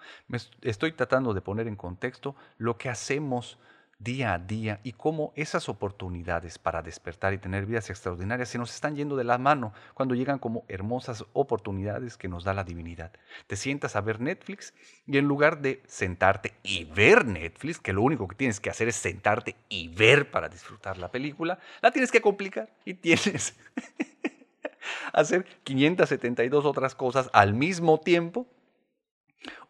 Estoy 0.62 0.92
tratando 0.92 1.32
de 1.34 1.40
poner 1.40 1.68
en 1.68 1.76
contexto 1.76 2.34
lo 2.58 2.76
que 2.76 2.88
hacemos 2.88 3.58
día 4.00 4.32
a 4.32 4.38
día 4.38 4.80
y 4.82 4.92
cómo 4.92 5.32
esas 5.36 5.68
oportunidades 5.68 6.58
para 6.58 6.80
despertar 6.80 7.34
y 7.34 7.38
tener 7.38 7.66
vidas 7.66 7.90
extraordinarias 7.90 8.48
se 8.48 8.58
nos 8.58 8.74
están 8.74 8.96
yendo 8.96 9.14
de 9.14 9.24
la 9.24 9.36
mano 9.36 9.74
cuando 9.92 10.14
llegan 10.14 10.38
como 10.38 10.64
hermosas 10.68 11.24
oportunidades 11.34 12.16
que 12.16 12.26
nos 12.26 12.42
da 12.42 12.54
la 12.54 12.64
divinidad. 12.64 13.12
Te 13.46 13.56
sientas 13.56 13.96
a 13.96 14.00
ver 14.00 14.20
Netflix 14.20 14.72
y 15.06 15.18
en 15.18 15.26
lugar 15.26 15.60
de 15.60 15.82
sentarte 15.86 16.54
y 16.62 16.84
ver 16.84 17.26
Netflix, 17.26 17.78
que 17.78 17.92
lo 17.92 18.00
único 18.00 18.26
que 18.26 18.36
tienes 18.36 18.58
que 18.58 18.70
hacer 18.70 18.88
es 18.88 18.96
sentarte 18.96 19.54
y 19.68 19.88
ver 19.88 20.30
para 20.30 20.48
disfrutar 20.48 20.96
la 20.96 21.10
película, 21.10 21.58
la 21.82 21.90
tienes 21.90 22.10
que 22.10 22.22
complicar 22.22 22.70
y 22.86 22.94
tienes 22.94 23.54
hacer 25.12 25.44
572 25.62 26.64
otras 26.64 26.94
cosas 26.94 27.28
al 27.34 27.52
mismo 27.52 28.00
tiempo 28.00 28.46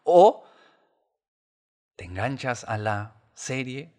o 0.03 0.45
te 1.97 2.05
enganchas 2.05 2.63
a 2.63 2.77
la 2.77 3.15
serie 3.33 3.91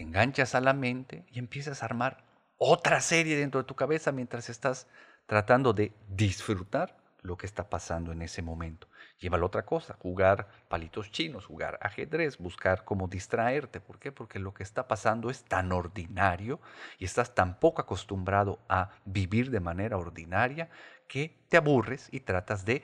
enganchas 0.00 0.54
a 0.54 0.60
la 0.60 0.72
mente 0.72 1.24
y 1.30 1.38
empiezas 1.38 1.82
a 1.82 1.86
armar 1.86 2.24
otra 2.58 3.00
serie 3.00 3.36
dentro 3.36 3.62
de 3.62 3.66
tu 3.66 3.74
cabeza 3.74 4.12
mientras 4.12 4.48
estás 4.48 4.86
tratando 5.26 5.72
de 5.72 5.92
disfrutar 6.08 6.96
lo 7.22 7.36
que 7.36 7.46
está 7.46 7.68
pasando 7.68 8.12
en 8.12 8.22
ese 8.22 8.42
momento. 8.42 8.88
Llévalo 9.18 9.46
otra 9.46 9.64
cosa, 9.64 9.96
jugar 10.00 10.48
palitos 10.68 11.10
chinos, 11.10 11.46
jugar 11.46 11.78
ajedrez, 11.82 12.38
buscar 12.38 12.84
cómo 12.84 13.08
distraerte. 13.08 13.80
¿Por 13.80 13.98
qué? 13.98 14.12
Porque 14.12 14.38
lo 14.38 14.54
que 14.54 14.62
está 14.62 14.88
pasando 14.88 15.30
es 15.30 15.44
tan 15.44 15.72
ordinario 15.72 16.60
y 16.98 17.04
estás 17.04 17.34
tan 17.34 17.58
poco 17.58 17.82
acostumbrado 17.82 18.58
a 18.68 18.90
vivir 19.04 19.50
de 19.50 19.60
manera 19.60 19.98
ordinaria 19.98 20.70
que 21.08 21.36
te 21.48 21.56
aburres 21.56 22.08
y 22.10 22.20
tratas 22.20 22.64
de 22.64 22.82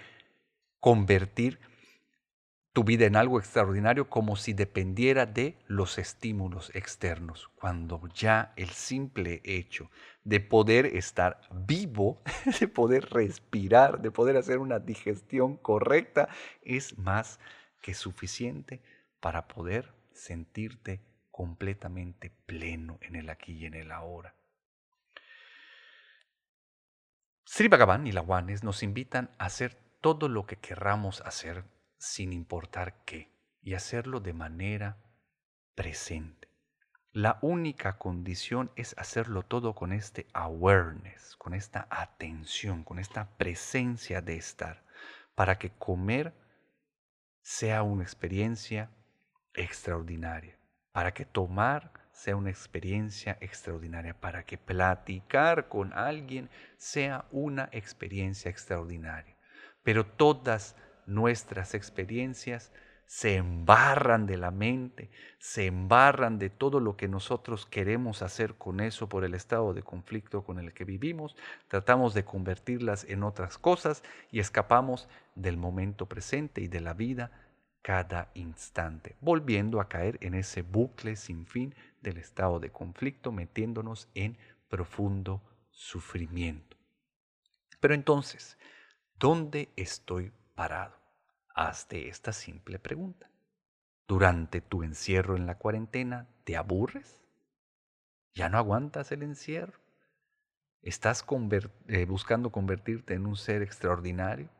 convertir 0.80 1.58
tu 2.76 2.84
vida 2.84 3.06
en 3.06 3.16
algo 3.16 3.38
extraordinario 3.38 4.10
como 4.10 4.36
si 4.36 4.52
dependiera 4.52 5.24
de 5.24 5.56
los 5.66 5.96
estímulos 5.96 6.70
externos, 6.74 7.48
cuando 7.54 8.06
ya 8.08 8.52
el 8.56 8.68
simple 8.68 9.40
hecho 9.44 9.90
de 10.24 10.40
poder 10.40 10.84
estar 10.84 11.40
vivo, 11.50 12.20
de 12.60 12.68
poder 12.68 13.08
respirar, 13.08 14.02
de 14.02 14.10
poder 14.10 14.36
hacer 14.36 14.58
una 14.58 14.78
digestión 14.78 15.56
correcta, 15.56 16.28
es 16.60 16.98
más 16.98 17.40
que 17.80 17.94
suficiente 17.94 18.82
para 19.20 19.48
poder 19.48 19.94
sentirte 20.12 21.00
completamente 21.30 22.30
pleno 22.44 22.98
en 23.00 23.16
el 23.16 23.30
aquí 23.30 23.52
y 23.52 23.64
en 23.64 23.72
el 23.72 23.90
ahora. 23.90 24.34
Sri 27.46 27.68
Bhagavan 27.68 28.06
y 28.06 28.12
nos 28.12 28.82
invitan 28.82 29.30
a 29.38 29.46
hacer 29.46 29.78
todo 30.02 30.28
lo 30.28 30.44
que 30.44 30.56
querramos 30.56 31.22
hacer 31.22 31.64
sin 31.98 32.32
importar 32.32 33.04
qué 33.04 33.32
y 33.62 33.74
hacerlo 33.74 34.20
de 34.20 34.32
manera 34.32 34.98
presente. 35.74 36.48
La 37.12 37.38
única 37.40 37.96
condición 37.98 38.70
es 38.76 38.94
hacerlo 38.98 39.42
todo 39.42 39.74
con 39.74 39.92
este 39.92 40.26
awareness, 40.34 41.34
con 41.36 41.54
esta 41.54 41.88
atención, 41.90 42.84
con 42.84 42.98
esta 42.98 43.36
presencia 43.38 44.20
de 44.20 44.36
estar, 44.36 44.84
para 45.34 45.58
que 45.58 45.70
comer 45.70 46.34
sea 47.40 47.82
una 47.82 48.02
experiencia 48.02 48.90
extraordinaria, 49.54 50.58
para 50.92 51.14
que 51.14 51.24
tomar 51.24 51.92
sea 52.12 52.36
una 52.36 52.50
experiencia 52.50 53.36
extraordinaria, 53.40 54.18
para 54.18 54.44
que 54.44 54.58
platicar 54.58 55.68
con 55.68 55.92
alguien 55.92 56.50
sea 56.76 57.26
una 57.30 57.68
experiencia 57.72 58.50
extraordinaria. 58.50 59.36
Pero 59.82 60.06
todas 60.06 60.76
nuestras 61.06 61.74
experiencias 61.74 62.72
se 63.06 63.36
embarran 63.36 64.26
de 64.26 64.36
la 64.36 64.50
mente, 64.50 65.10
se 65.38 65.66
embarran 65.66 66.38
de 66.38 66.50
todo 66.50 66.80
lo 66.80 66.96
que 66.96 67.06
nosotros 67.06 67.64
queremos 67.64 68.20
hacer 68.20 68.54
con 68.54 68.80
eso 68.80 69.08
por 69.08 69.24
el 69.24 69.34
estado 69.34 69.74
de 69.74 69.82
conflicto 69.82 70.42
con 70.42 70.58
el 70.58 70.74
que 70.74 70.84
vivimos, 70.84 71.36
tratamos 71.68 72.14
de 72.14 72.24
convertirlas 72.24 73.04
en 73.04 73.22
otras 73.22 73.58
cosas 73.58 74.02
y 74.32 74.40
escapamos 74.40 75.08
del 75.36 75.56
momento 75.56 76.06
presente 76.06 76.60
y 76.60 76.68
de 76.68 76.80
la 76.80 76.94
vida 76.94 77.30
cada 77.80 78.32
instante, 78.34 79.14
volviendo 79.20 79.80
a 79.80 79.88
caer 79.88 80.18
en 80.20 80.34
ese 80.34 80.62
bucle 80.62 81.14
sin 81.14 81.46
fin 81.46 81.72
del 82.02 82.16
estado 82.16 82.58
de 82.58 82.70
conflicto, 82.70 83.30
metiéndonos 83.30 84.08
en 84.14 84.36
profundo 84.68 85.40
sufrimiento. 85.70 86.76
Pero 87.78 87.94
entonces, 87.94 88.58
¿dónde 89.16 89.68
estoy 89.76 90.32
parado? 90.56 90.95
Hazte 91.58 92.10
esta 92.10 92.34
simple 92.34 92.78
pregunta. 92.78 93.30
¿Durante 94.06 94.60
tu 94.60 94.82
encierro 94.82 95.36
en 95.36 95.46
la 95.46 95.56
cuarentena 95.56 96.28
te 96.44 96.54
aburres? 96.54 97.22
¿Ya 98.34 98.50
no 98.50 98.58
aguantas 98.58 99.10
el 99.10 99.22
encierro? 99.22 99.80
¿Estás 100.82 101.24
eh, 101.88 102.04
buscando 102.04 102.52
convertirte 102.52 103.14
en 103.14 103.24
un 103.26 103.36
ser 103.36 103.62
extraordinario? 103.62 104.50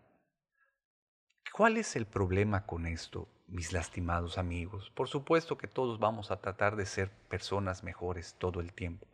¿Cuál 1.53 1.77
es 1.77 1.97
el 1.97 2.07
problema 2.07 2.65
con 2.65 2.87
esto, 2.87 3.29
mis 3.47 3.75
lastimados 3.75 4.39
amigos? 4.39 4.89
Por 4.89 5.09
supuesto 5.09 5.59
que 5.59 5.69
todos 5.69 5.99
vamos 5.99 6.31
a 6.31 6.41
tratar 6.41 6.77
de 6.77 6.87
ser 6.87 7.11
personas 7.29 7.85
mejores 7.85 8.37
todo 8.39 8.61
el 8.61 8.73
tiempo. 8.73 9.07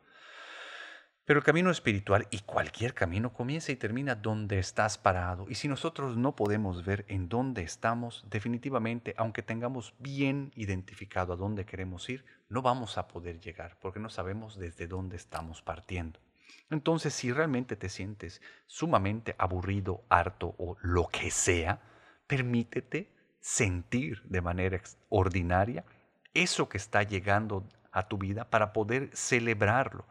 Pero 1.32 1.40
el 1.40 1.46
camino 1.46 1.70
espiritual 1.70 2.28
y 2.30 2.40
cualquier 2.40 2.92
camino 2.92 3.32
comienza 3.32 3.72
y 3.72 3.76
termina 3.76 4.14
donde 4.14 4.58
estás 4.58 4.98
parado. 4.98 5.46
Y 5.48 5.54
si 5.54 5.66
nosotros 5.66 6.18
no 6.18 6.36
podemos 6.36 6.84
ver 6.84 7.06
en 7.08 7.30
dónde 7.30 7.62
estamos, 7.62 8.26
definitivamente, 8.28 9.14
aunque 9.16 9.42
tengamos 9.42 9.94
bien 9.98 10.52
identificado 10.56 11.32
a 11.32 11.36
dónde 11.36 11.64
queremos 11.64 12.06
ir, 12.10 12.22
no 12.50 12.60
vamos 12.60 12.98
a 12.98 13.08
poder 13.08 13.40
llegar 13.40 13.78
porque 13.80 13.98
no 13.98 14.10
sabemos 14.10 14.58
desde 14.58 14.86
dónde 14.86 15.16
estamos 15.16 15.62
partiendo. 15.62 16.20
Entonces, 16.68 17.14
si 17.14 17.32
realmente 17.32 17.76
te 17.76 17.88
sientes 17.88 18.42
sumamente 18.66 19.34
aburrido, 19.38 20.04
harto 20.10 20.54
o 20.58 20.76
lo 20.82 21.08
que 21.08 21.30
sea, 21.30 21.80
permítete 22.26 23.10
sentir 23.40 24.22
de 24.24 24.42
manera 24.42 24.82
ordinaria 25.08 25.86
eso 26.34 26.68
que 26.68 26.76
está 26.76 27.02
llegando 27.04 27.66
a 27.90 28.06
tu 28.06 28.18
vida 28.18 28.44
para 28.50 28.74
poder 28.74 29.08
celebrarlo 29.14 30.04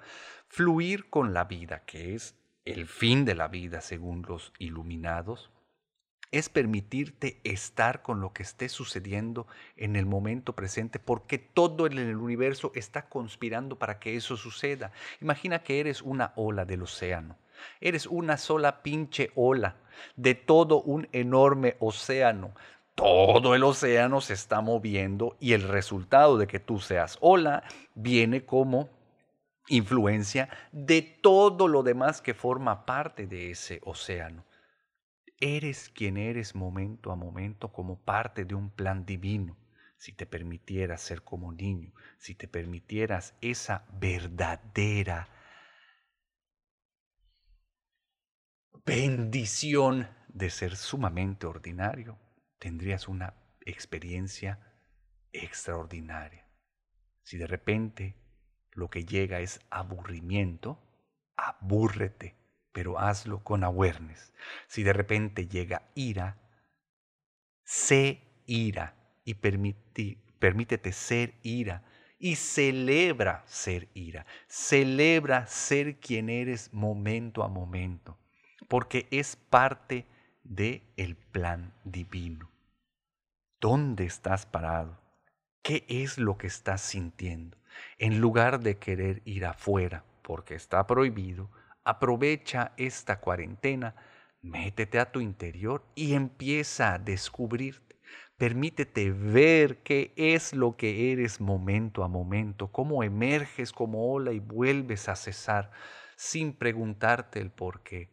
fluir 0.51 1.09
con 1.09 1.33
la 1.33 1.45
vida, 1.45 1.83
que 1.85 2.13
es 2.13 2.35
el 2.65 2.85
fin 2.85 3.23
de 3.23 3.35
la 3.35 3.47
vida 3.47 3.79
según 3.79 4.25
los 4.27 4.51
iluminados, 4.59 5.49
es 6.31 6.49
permitirte 6.49 7.39
estar 7.45 8.01
con 8.01 8.19
lo 8.19 8.33
que 8.33 8.43
esté 8.43 8.67
sucediendo 8.67 9.47
en 9.77 9.95
el 9.95 10.05
momento 10.05 10.53
presente, 10.53 10.99
porque 10.99 11.37
todo 11.37 11.85
el 11.85 12.17
universo 12.17 12.73
está 12.75 13.07
conspirando 13.07 13.77
para 13.77 13.97
que 13.99 14.17
eso 14.17 14.35
suceda. 14.35 14.91
Imagina 15.21 15.63
que 15.63 15.79
eres 15.79 16.01
una 16.01 16.33
ola 16.35 16.65
del 16.65 16.81
océano, 16.81 17.37
eres 17.79 18.05
una 18.05 18.35
sola 18.35 18.83
pinche 18.83 19.31
ola 19.35 19.77
de 20.17 20.35
todo 20.35 20.81
un 20.81 21.07
enorme 21.13 21.77
océano. 21.79 22.51
Todo 22.95 23.55
el 23.55 23.63
océano 23.63 24.19
se 24.19 24.33
está 24.33 24.59
moviendo 24.59 25.37
y 25.39 25.53
el 25.53 25.63
resultado 25.63 26.37
de 26.37 26.47
que 26.47 26.59
tú 26.59 26.79
seas 26.79 27.17
ola 27.21 27.63
viene 27.95 28.43
como 28.43 28.89
influencia 29.67 30.49
de 30.71 31.01
todo 31.01 31.67
lo 31.67 31.83
demás 31.83 32.21
que 32.21 32.33
forma 32.33 32.85
parte 32.85 33.27
de 33.27 33.51
ese 33.51 33.79
océano. 33.83 34.45
Eres 35.39 35.89
quien 35.89 36.17
eres 36.17 36.55
momento 36.55 37.11
a 37.11 37.15
momento 37.15 37.71
como 37.71 37.99
parte 37.99 38.45
de 38.45 38.55
un 38.55 38.69
plan 38.69 39.05
divino. 39.05 39.57
Si 39.97 40.13
te 40.13 40.25
permitieras 40.25 41.01
ser 41.01 41.23
como 41.23 41.51
niño, 41.51 41.93
si 42.17 42.35
te 42.35 42.47
permitieras 42.47 43.35
esa 43.41 43.85
verdadera 43.93 45.27
bendición 48.85 50.07
de 50.27 50.49
ser 50.49 50.75
sumamente 50.75 51.45
ordinario, 51.45 52.17
tendrías 52.57 53.07
una 53.07 53.33
experiencia 53.65 54.59
extraordinaria. 55.31 56.45
Si 57.23 57.37
de 57.37 57.47
repente 57.47 58.20
lo 58.73 58.89
que 58.89 59.05
llega 59.05 59.39
es 59.39 59.59
aburrimiento, 59.69 60.79
abúrrete 61.35 62.41
pero 62.71 62.99
hazlo 62.99 63.43
con 63.43 63.63
awareness. 63.63 64.33
Si 64.67 64.83
de 64.83 64.93
repente 64.93 65.47
llega 65.47 65.89
ira, 65.95 66.37
sé 67.63 68.21
ira 68.45 68.95
y 69.23 69.35
permítete 69.35 70.91
ser 70.91 71.35
ira 71.43 71.83
y 72.17 72.35
celebra 72.35 73.43
ser 73.45 73.89
ira. 73.93 74.25
Celebra 74.47 75.47
ser 75.47 75.99
quien 75.99 76.29
eres 76.29 76.73
momento 76.73 77.43
a 77.43 77.47
momento, 77.47 78.17
porque 78.67 79.07
es 79.11 79.35
parte 79.35 80.05
del 80.43 80.83
el 80.97 81.15
plan 81.15 81.73
divino. 81.83 82.49
¿Dónde 83.59 84.05
estás 84.05 84.45
parado? 84.45 84.99
¿Qué 85.61 85.85
es 85.87 86.17
lo 86.17 86.37
que 86.37 86.47
estás 86.47 86.81
sintiendo? 86.81 87.57
En 87.97 88.19
lugar 88.19 88.59
de 88.59 88.77
querer 88.77 89.21
ir 89.25 89.45
afuera, 89.45 90.03
porque 90.21 90.55
está 90.55 90.85
prohibido, 90.87 91.49
Aprovecha 91.83 92.73
esta 92.77 93.19
cuarentena, 93.19 93.95
métete 94.41 94.99
a 94.99 95.11
tu 95.11 95.19
interior 95.19 95.83
y 95.95 96.13
empieza 96.13 96.93
a 96.93 96.99
descubrirte. 96.99 97.95
Permítete 98.37 99.11
ver 99.11 99.77
qué 99.77 100.13
es 100.15 100.53
lo 100.53 100.77
que 100.77 101.11
eres 101.11 101.41
momento 101.41 102.03
a 102.03 102.07
momento, 102.07 102.71
cómo 102.71 103.03
emerges 103.03 103.71
como 103.71 104.11
ola 104.13 104.31
y 104.31 104.39
vuelves 104.39 105.09
a 105.09 105.15
cesar 105.15 105.71
sin 106.15 106.53
preguntarte 106.53 107.39
el 107.39 107.49
por 107.49 107.81
qué. 107.81 108.09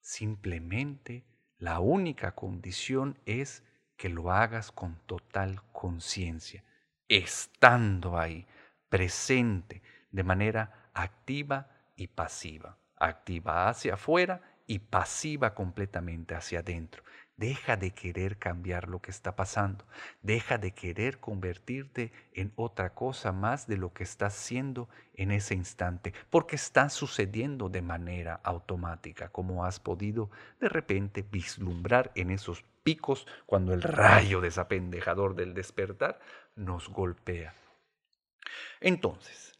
Simplemente 0.00 1.24
la 1.58 1.80
única 1.80 2.34
condición 2.34 3.18
es 3.24 3.64
que 3.96 4.10
lo 4.10 4.30
hagas 4.30 4.72
con 4.72 5.00
total 5.06 5.62
conciencia, 5.72 6.64
estando 7.08 8.18
ahí, 8.18 8.46
presente, 8.96 9.82
de 10.10 10.22
manera 10.22 10.90
activa 10.94 11.68
y 11.96 12.06
pasiva 12.06 12.78
activa 12.96 13.68
hacia 13.68 13.94
afuera 13.94 14.40
y 14.66 14.80
pasiva 14.80 15.54
completamente 15.54 16.34
hacia 16.34 16.60
adentro. 16.60 17.02
Deja 17.36 17.76
de 17.76 17.90
querer 17.90 18.38
cambiar 18.38 18.88
lo 18.88 19.02
que 19.02 19.10
está 19.10 19.36
pasando. 19.36 19.84
Deja 20.22 20.56
de 20.56 20.72
querer 20.72 21.20
convertirte 21.20 22.10
en 22.32 22.50
otra 22.56 22.94
cosa 22.94 23.30
más 23.30 23.66
de 23.66 23.76
lo 23.76 23.92
que 23.92 24.04
estás 24.04 24.32
siendo 24.32 24.88
en 25.12 25.30
ese 25.30 25.54
instante, 25.54 26.14
porque 26.30 26.56
está 26.56 26.88
sucediendo 26.88 27.68
de 27.68 27.82
manera 27.82 28.40
automática, 28.42 29.28
como 29.28 29.66
has 29.66 29.78
podido 29.78 30.30
de 30.60 30.70
repente 30.70 31.22
vislumbrar 31.30 32.10
en 32.14 32.30
esos 32.30 32.64
picos 32.82 33.26
cuando 33.44 33.74
el 33.74 33.82
rayo 33.82 34.40
desapendejador 34.40 35.34
del 35.34 35.52
despertar 35.52 36.18
nos 36.54 36.88
golpea. 36.88 37.54
Entonces, 38.80 39.58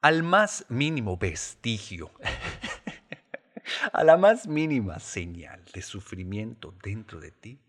al 0.00 0.22
más 0.22 0.66
mínimo 0.68 1.16
vestigio, 1.16 2.10
a 3.92 4.04
la 4.04 4.16
más 4.16 4.46
mínima 4.46 4.98
señal 4.98 5.64
de 5.74 5.82
sufrimiento 5.82 6.74
dentro 6.82 7.20
de 7.20 7.32
ti, 7.32 7.60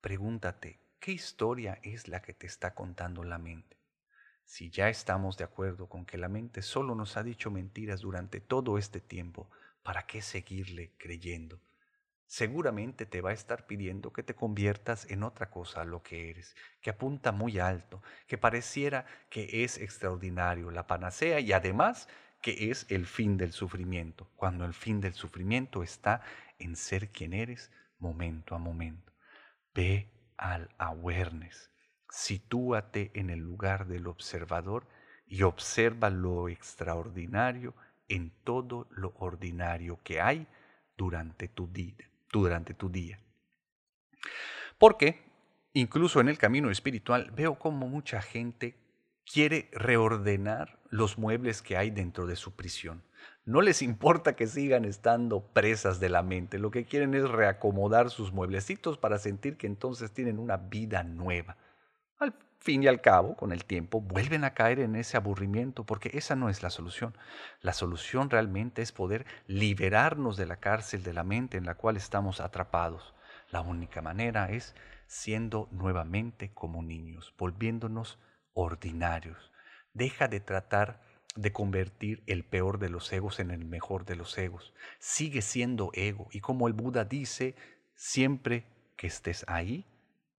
pregúntate, 0.00 0.78
¿qué 1.00 1.12
historia 1.12 1.78
es 1.82 2.08
la 2.08 2.20
que 2.20 2.34
te 2.34 2.46
está 2.46 2.74
contando 2.74 3.24
la 3.24 3.38
mente? 3.38 3.78
Si 4.44 4.70
ya 4.70 4.88
estamos 4.88 5.38
de 5.38 5.44
acuerdo 5.44 5.88
con 5.88 6.04
que 6.04 6.18
la 6.18 6.28
mente 6.28 6.60
solo 6.60 6.94
nos 6.94 7.16
ha 7.16 7.22
dicho 7.22 7.50
mentiras 7.50 8.00
durante 8.00 8.40
todo 8.40 8.76
este 8.76 9.00
tiempo, 9.00 9.50
¿para 9.82 10.06
qué 10.06 10.20
seguirle 10.20 10.92
creyendo? 10.98 11.60
Seguramente 12.34 13.06
te 13.06 13.20
va 13.20 13.30
a 13.30 13.32
estar 13.32 13.64
pidiendo 13.64 14.12
que 14.12 14.24
te 14.24 14.34
conviertas 14.34 15.08
en 15.08 15.22
otra 15.22 15.50
cosa 15.50 15.82
a 15.82 15.84
lo 15.84 16.02
que 16.02 16.30
eres, 16.30 16.56
que 16.80 16.90
apunta 16.90 17.30
muy 17.30 17.60
alto, 17.60 18.02
que 18.26 18.36
pareciera 18.38 19.06
que 19.30 19.62
es 19.62 19.78
extraordinario, 19.78 20.72
la 20.72 20.88
panacea 20.88 21.38
y 21.38 21.52
además 21.52 22.08
que 22.42 22.72
es 22.72 22.86
el 22.90 23.06
fin 23.06 23.36
del 23.36 23.52
sufrimiento, 23.52 24.28
cuando 24.34 24.64
el 24.64 24.74
fin 24.74 25.00
del 25.00 25.12
sufrimiento 25.12 25.84
está 25.84 26.22
en 26.58 26.74
ser 26.74 27.10
quien 27.10 27.34
eres 27.34 27.70
momento 28.00 28.56
a 28.56 28.58
momento. 28.58 29.12
Ve 29.72 30.10
al 30.36 30.74
awareness, 30.78 31.70
sitúate 32.10 33.12
en 33.14 33.30
el 33.30 33.38
lugar 33.38 33.86
del 33.86 34.08
observador 34.08 34.88
y 35.24 35.42
observa 35.42 36.10
lo 36.10 36.48
extraordinario 36.48 37.76
en 38.08 38.32
todo 38.42 38.88
lo 38.90 39.14
ordinario 39.18 40.00
que 40.02 40.20
hay 40.20 40.48
durante 40.96 41.46
tu 41.46 41.68
durante 42.40 42.74
tu 42.74 42.88
día. 42.90 43.18
Porque 44.78 45.22
incluso 45.72 46.20
en 46.20 46.28
el 46.28 46.38
camino 46.38 46.70
espiritual 46.70 47.30
veo 47.32 47.58
como 47.58 47.88
mucha 47.88 48.22
gente 48.22 48.76
quiere 49.30 49.70
reordenar 49.72 50.78
los 50.90 51.18
muebles 51.18 51.62
que 51.62 51.76
hay 51.76 51.90
dentro 51.90 52.26
de 52.26 52.36
su 52.36 52.54
prisión. 52.54 53.02
No 53.44 53.60
les 53.60 53.82
importa 53.82 54.36
que 54.36 54.46
sigan 54.46 54.84
estando 54.84 55.40
presas 55.52 56.00
de 56.00 56.08
la 56.08 56.22
mente, 56.22 56.58
lo 56.58 56.70
que 56.70 56.84
quieren 56.84 57.14
es 57.14 57.28
reacomodar 57.28 58.10
sus 58.10 58.32
mueblecitos 58.32 58.96
para 58.98 59.18
sentir 59.18 59.56
que 59.56 59.66
entonces 59.66 60.12
tienen 60.12 60.38
una 60.38 60.56
vida 60.56 61.02
nueva. 61.02 61.56
Al 62.18 62.34
fin 62.64 62.82
y 62.82 62.86
al 62.86 63.02
cabo, 63.02 63.36
con 63.36 63.52
el 63.52 63.66
tiempo, 63.66 64.00
vuelven 64.00 64.42
a 64.42 64.54
caer 64.54 64.80
en 64.80 64.96
ese 64.96 65.18
aburrimiento 65.18 65.84
porque 65.84 66.10
esa 66.14 66.34
no 66.34 66.48
es 66.48 66.62
la 66.62 66.70
solución. 66.70 67.14
La 67.60 67.74
solución 67.74 68.30
realmente 68.30 68.80
es 68.80 68.90
poder 68.90 69.26
liberarnos 69.46 70.38
de 70.38 70.46
la 70.46 70.56
cárcel 70.56 71.02
de 71.02 71.12
la 71.12 71.24
mente 71.24 71.58
en 71.58 71.66
la 71.66 71.74
cual 71.74 71.98
estamos 71.98 72.40
atrapados. 72.40 73.14
La 73.50 73.60
única 73.60 74.00
manera 74.00 74.50
es 74.50 74.74
siendo 75.06 75.68
nuevamente 75.72 76.54
como 76.54 76.82
niños, 76.82 77.34
volviéndonos 77.36 78.18
ordinarios. 78.54 79.52
Deja 79.92 80.26
de 80.26 80.40
tratar 80.40 81.02
de 81.36 81.52
convertir 81.52 82.22
el 82.26 82.46
peor 82.46 82.78
de 82.78 82.88
los 82.88 83.12
egos 83.12 83.40
en 83.40 83.50
el 83.50 83.66
mejor 83.66 84.06
de 84.06 84.16
los 84.16 84.38
egos. 84.38 84.72
Sigue 84.98 85.42
siendo 85.42 85.90
ego 85.92 86.28
y 86.32 86.40
como 86.40 86.66
el 86.66 86.72
Buda 86.72 87.04
dice, 87.04 87.56
siempre 87.94 88.64
que 88.96 89.06
estés 89.06 89.44
ahí, 89.48 89.84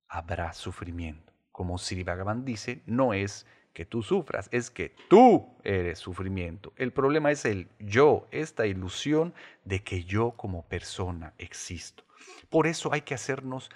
habrá 0.07 0.53
sufrimiento 0.53 1.34
como 1.55 1.77
Sri 1.77 2.03
Bhagavan 2.03 2.43
dice, 2.43 2.81
no 2.85 3.13
es 3.13 3.45
que 3.71 3.85
tú 3.85 4.03
sufras, 4.03 4.49
es 4.51 4.69
que 4.69 4.93
tú 5.07 5.55
eres 5.63 5.99
sufrimiento. 5.99 6.73
El 6.75 6.91
problema 6.91 7.31
es 7.31 7.45
el 7.45 7.69
yo, 7.79 8.27
esta 8.31 8.67
ilusión 8.67 9.33
de 9.63 9.81
que 9.81 10.03
yo 10.03 10.31
como 10.31 10.67
persona 10.67 11.33
existo. 11.37 12.03
Por 12.49 12.67
eso 12.67 12.91
hay 12.91 13.03
que 13.03 13.13
hacernos 13.13 13.69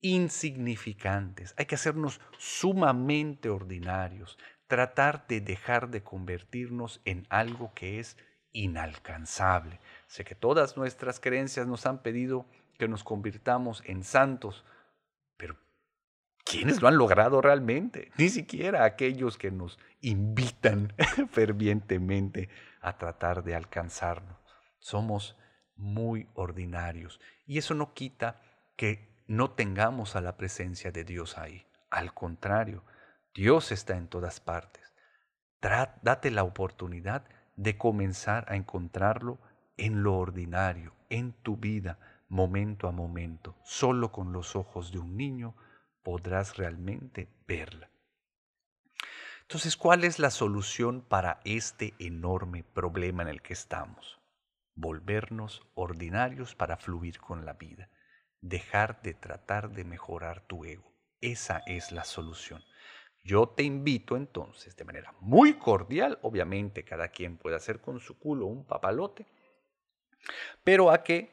insignificantes, 0.00 1.54
hay 1.56 1.66
que 1.66 1.76
hacernos 1.76 2.20
sumamente 2.38 3.50
ordinarios, 3.50 4.36
tratar 4.66 5.28
de 5.28 5.40
dejar 5.40 5.90
de 5.90 6.02
convertirnos 6.02 7.00
en 7.04 7.24
algo 7.30 7.72
que 7.72 8.00
es 8.00 8.16
inalcanzable. 8.50 9.78
Sé 10.08 10.24
que 10.24 10.34
todas 10.34 10.76
nuestras 10.76 11.20
creencias 11.20 11.68
nos 11.68 11.86
han 11.86 12.02
pedido 12.02 12.46
que 12.78 12.88
nos 12.88 13.04
convirtamos 13.04 13.84
en 13.86 14.02
santos, 14.02 14.64
¿Quiénes 16.46 16.80
lo 16.80 16.86
han 16.86 16.96
logrado 16.96 17.42
realmente? 17.42 18.12
Ni 18.16 18.28
siquiera 18.28 18.84
aquellos 18.84 19.36
que 19.36 19.50
nos 19.50 19.80
invitan 20.00 20.94
fervientemente 21.32 22.48
a 22.80 22.96
tratar 22.98 23.42
de 23.42 23.56
alcanzarnos. 23.56 24.38
Somos 24.78 25.36
muy 25.74 26.28
ordinarios. 26.34 27.20
Y 27.46 27.58
eso 27.58 27.74
no 27.74 27.94
quita 27.94 28.40
que 28.76 29.24
no 29.26 29.50
tengamos 29.50 30.14
a 30.14 30.20
la 30.20 30.36
presencia 30.36 30.92
de 30.92 31.02
Dios 31.02 31.36
ahí. 31.36 31.66
Al 31.90 32.14
contrario, 32.14 32.84
Dios 33.34 33.72
está 33.72 33.96
en 33.96 34.06
todas 34.06 34.38
partes. 34.38 34.94
Date 35.60 36.30
la 36.30 36.44
oportunidad 36.44 37.24
de 37.56 37.76
comenzar 37.76 38.46
a 38.48 38.54
encontrarlo 38.54 39.40
en 39.76 40.04
lo 40.04 40.16
ordinario, 40.16 40.94
en 41.10 41.32
tu 41.32 41.56
vida, 41.56 41.98
momento 42.28 42.86
a 42.86 42.92
momento. 42.92 43.56
Solo 43.64 44.12
con 44.12 44.32
los 44.32 44.54
ojos 44.54 44.92
de 44.92 45.00
un 45.00 45.16
niño 45.16 45.56
podrás 46.06 46.56
realmente 46.56 47.28
verla. 47.48 47.90
Entonces, 49.42 49.76
¿cuál 49.76 50.04
es 50.04 50.20
la 50.20 50.30
solución 50.30 51.00
para 51.00 51.40
este 51.44 51.94
enorme 51.98 52.62
problema 52.62 53.24
en 53.24 53.28
el 53.28 53.42
que 53.42 53.54
estamos? 53.54 54.20
Volvernos 54.76 55.66
ordinarios 55.74 56.54
para 56.54 56.76
fluir 56.76 57.18
con 57.18 57.44
la 57.44 57.54
vida. 57.54 57.90
Dejar 58.40 59.02
de 59.02 59.14
tratar 59.14 59.70
de 59.70 59.82
mejorar 59.82 60.46
tu 60.46 60.64
ego. 60.64 60.94
Esa 61.20 61.64
es 61.66 61.90
la 61.90 62.04
solución. 62.04 62.62
Yo 63.24 63.48
te 63.48 63.64
invito 63.64 64.16
entonces, 64.16 64.76
de 64.76 64.84
manera 64.84 65.12
muy 65.18 65.54
cordial, 65.54 66.20
obviamente 66.22 66.84
cada 66.84 67.08
quien 67.08 67.36
puede 67.36 67.56
hacer 67.56 67.80
con 67.80 67.98
su 67.98 68.16
culo 68.16 68.46
un 68.46 68.64
papalote, 68.64 69.26
pero 70.62 70.92
a 70.92 71.02
que 71.02 71.32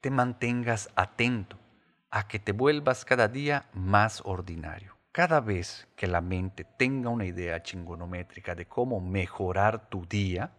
te 0.00 0.12
mantengas 0.12 0.90
atento, 0.94 1.58
a 2.14 2.28
que 2.28 2.38
te 2.38 2.52
vuelvas 2.52 3.06
cada 3.06 3.26
día 3.26 3.70
más 3.72 4.20
ordinario. 4.26 4.94
Cada 5.12 5.40
vez 5.40 5.88
que 5.96 6.06
la 6.06 6.20
mente 6.20 6.64
tenga 6.64 7.08
una 7.08 7.24
idea 7.24 7.62
chingonométrica 7.62 8.54
de 8.54 8.66
cómo 8.66 9.00
mejorar 9.00 9.88
tu 9.88 10.04
día, 10.04 10.52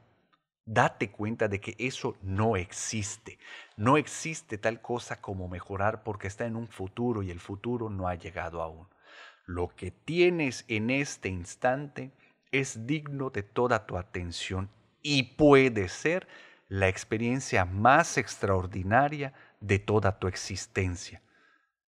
date 0.65 1.11
cuenta 1.11 1.47
de 1.47 1.61
que 1.61 1.75
eso 1.77 2.17
no 2.23 2.57
existe. 2.57 3.37
No 3.77 3.97
existe 3.97 4.57
tal 4.57 4.81
cosa 4.81 5.21
como 5.21 5.47
mejorar 5.47 6.01
porque 6.01 6.27
está 6.27 6.47
en 6.47 6.55
un 6.55 6.67
futuro 6.69 7.21
y 7.21 7.29
el 7.29 7.39
futuro 7.39 7.87
no 7.87 8.07
ha 8.07 8.15
llegado 8.15 8.63
aún. 8.63 8.87
Lo 9.45 9.67
que 9.75 9.91
tienes 9.91 10.65
en 10.67 10.89
este 10.89 11.29
instante 11.29 12.11
es 12.51 12.87
digno 12.87 13.29
de 13.29 13.43
toda 13.43 13.85
tu 13.85 13.97
atención 13.97 14.71
y 15.03 15.35
puede 15.35 15.87
ser 15.87 16.27
la 16.67 16.87
experiencia 16.87 17.63
más 17.63 18.17
extraordinaria 18.17 19.33
de 19.59 19.77
toda 19.77 20.17
tu 20.17 20.27
existencia. 20.27 21.21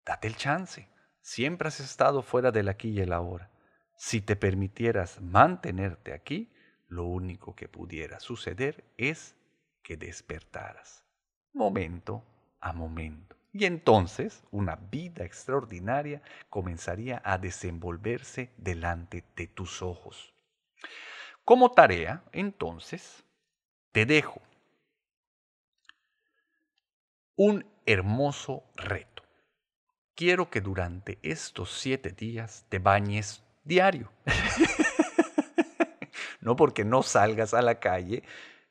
Date 0.05 0.27
el 0.27 0.35
chance. 0.35 0.89
Siempre 1.21 1.69
has 1.69 1.79
estado 1.79 2.21
fuera 2.21 2.51
del 2.51 2.69
aquí 2.69 2.89
y 2.89 2.99
el 2.99 3.13
ahora. 3.13 3.49
Si 3.95 4.21
te 4.21 4.35
permitieras 4.35 5.21
mantenerte 5.21 6.13
aquí, 6.13 6.51
lo 6.87 7.05
único 7.05 7.55
que 7.55 7.69
pudiera 7.69 8.19
suceder 8.19 8.83
es 8.97 9.35
que 9.81 9.97
despertaras, 9.97 11.03
momento 11.53 12.23
a 12.59 12.73
momento. 12.73 13.35
Y 13.53 13.65
entonces 13.65 14.43
una 14.51 14.75
vida 14.75 15.23
extraordinaria 15.23 16.21
comenzaría 16.49 17.21
a 17.23 17.37
desenvolverse 17.37 18.51
delante 18.57 19.23
de 19.35 19.47
tus 19.47 19.81
ojos. 19.81 20.33
Como 21.45 21.71
tarea, 21.71 22.23
entonces, 22.31 23.23
te 23.91 24.05
dejo 24.05 24.41
un 27.35 27.65
hermoso 27.85 28.63
reto. 28.75 29.12
Quiero 30.15 30.49
que 30.49 30.62
durante 30.62 31.19
estos 31.23 31.71
siete 31.71 32.12
días 32.12 32.65
te 32.69 32.80
bañes 32.80 33.43
diario. 33.63 34.12
no 36.41 36.56
porque 36.56 36.86
no 36.86 37.04
salgas 37.04 37.54
a 37.54 37.62
la 37.62 37.80
calle 37.80 38.23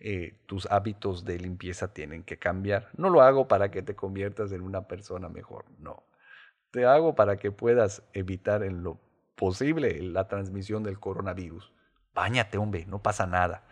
eh, 0.04 0.34
tus 0.46 0.66
hábitos 0.66 1.24
de 1.24 1.38
limpieza 1.38 1.94
tienen 1.94 2.24
que 2.24 2.36
cambiar. 2.36 2.88
No 2.96 3.08
lo 3.08 3.22
hago 3.22 3.46
para 3.46 3.70
que 3.70 3.82
te 3.82 3.94
conviertas 3.94 4.50
en 4.50 4.62
una 4.62 4.88
persona 4.88 5.28
mejor, 5.28 5.64
no. 5.78 6.02
Te 6.72 6.86
hago 6.86 7.14
para 7.14 7.36
que 7.36 7.52
puedas 7.52 8.02
evitar 8.12 8.64
en 8.64 8.82
lo 8.82 8.98
posible 9.36 10.02
la 10.02 10.26
transmisión 10.26 10.82
del 10.82 10.98
coronavirus. 10.98 11.72
Báñate, 12.14 12.58
hombre, 12.58 12.84
no 12.86 13.00
pasa 13.00 13.26
nada. 13.26 13.62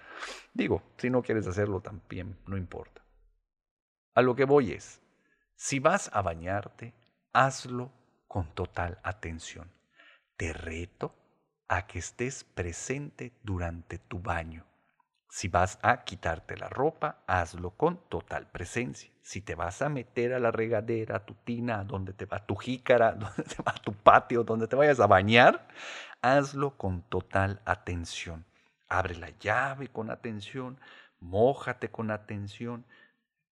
Digo, 0.54 0.84
si 0.98 1.10
no 1.10 1.22
quieres 1.22 1.48
hacerlo 1.48 1.80
también, 1.80 2.36
no 2.46 2.56
importa. 2.56 3.02
A 4.14 4.22
lo 4.22 4.36
que 4.36 4.44
voy 4.44 4.70
es, 4.70 5.02
si 5.56 5.80
vas 5.80 6.10
a 6.12 6.22
bañarte, 6.22 6.94
hazlo 7.32 7.92
con 8.28 8.54
total 8.54 8.98
atención. 9.02 9.70
Te 10.36 10.52
reto 10.52 11.14
a 11.68 11.86
que 11.86 11.98
estés 11.98 12.44
presente 12.44 13.32
durante 13.42 13.98
tu 13.98 14.20
baño. 14.20 14.66
Si 15.28 15.46
vas 15.46 15.78
a 15.82 16.02
quitarte 16.02 16.56
la 16.56 16.68
ropa, 16.68 17.22
hazlo 17.28 17.70
con 17.70 17.98
total 18.08 18.50
presencia. 18.50 19.12
Si 19.22 19.40
te 19.40 19.54
vas 19.54 19.80
a 19.80 19.88
meter 19.88 20.34
a 20.34 20.40
la 20.40 20.50
regadera, 20.50 21.16
a 21.16 21.24
tu 21.24 21.34
tina, 21.34 21.84
donde 21.84 22.12
te 22.12 22.26
va 22.26 22.44
tu 22.44 22.56
jícara, 22.56 23.12
donde 23.16 23.44
te 23.44 23.62
va 23.62 23.72
tu 23.74 23.92
patio, 23.92 24.42
donde 24.42 24.66
te 24.66 24.74
vayas 24.74 24.98
a 24.98 25.06
bañar, 25.06 25.68
hazlo 26.20 26.76
con 26.76 27.02
total 27.02 27.60
atención. 27.64 28.44
Abre 28.88 29.14
la 29.14 29.30
llave 29.38 29.86
con 29.86 30.10
atención, 30.10 30.80
mójate 31.20 31.90
con 31.90 32.10
atención, 32.10 32.84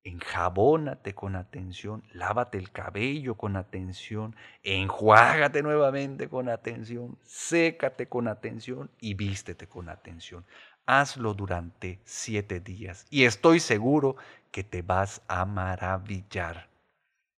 enjabónate 0.08 1.14
con 1.14 1.36
atención, 1.36 2.02
lávate 2.12 2.58
el 2.58 2.70
cabello 2.70 3.34
con 3.36 3.56
atención, 3.56 4.34
enjuágate 4.62 5.62
nuevamente 5.62 6.28
con 6.28 6.48
atención, 6.48 7.18
sécate 7.22 8.08
con 8.08 8.28
atención 8.28 8.90
y 9.00 9.14
vístete 9.14 9.66
con 9.66 9.88
atención 9.88 10.44
hazlo 10.88 11.34
durante 11.34 12.00
siete 12.04 12.60
días 12.60 13.06
y 13.10 13.24
estoy 13.24 13.60
seguro 13.60 14.16
que 14.50 14.64
te 14.64 14.80
vas 14.80 15.20
a 15.28 15.44
maravillar. 15.44 16.70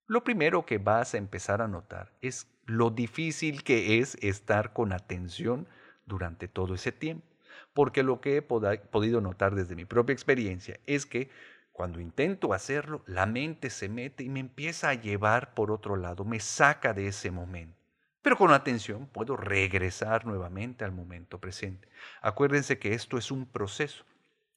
Lo 0.06 0.22
primero 0.22 0.66
que 0.66 0.76
vas 0.76 1.14
a 1.14 1.16
empezar 1.16 1.62
a 1.62 1.68
notar 1.68 2.12
es 2.20 2.46
lo 2.66 2.90
difícil 2.90 3.64
que 3.64 3.98
es 4.00 4.16
estar 4.20 4.74
con 4.74 4.92
atención 4.92 5.66
durante 6.04 6.46
todo 6.46 6.74
ese 6.74 6.92
tiempo, 6.92 7.26
porque 7.72 8.02
lo 8.02 8.20
que 8.20 8.36
he 8.36 8.42
podido 8.42 9.22
notar 9.22 9.54
desde 9.54 9.74
mi 9.74 9.86
propia 9.86 10.12
experiencia 10.12 10.78
es 10.86 11.06
que 11.06 11.30
cuando 11.78 12.00
intento 12.00 12.54
hacerlo, 12.54 13.04
la 13.06 13.24
mente 13.24 13.70
se 13.70 13.88
mete 13.88 14.24
y 14.24 14.28
me 14.28 14.40
empieza 14.40 14.88
a 14.88 14.94
llevar 14.94 15.54
por 15.54 15.70
otro 15.70 15.94
lado, 15.94 16.24
me 16.24 16.40
saca 16.40 16.92
de 16.92 17.06
ese 17.06 17.30
momento. 17.30 17.78
Pero 18.20 18.36
con 18.36 18.50
atención 18.50 19.06
puedo 19.06 19.36
regresar 19.36 20.26
nuevamente 20.26 20.84
al 20.84 20.90
momento 20.90 21.38
presente. 21.38 21.88
Acuérdense 22.20 22.80
que 22.80 22.94
esto 22.94 23.16
es 23.16 23.30
un 23.30 23.46
proceso. 23.46 24.04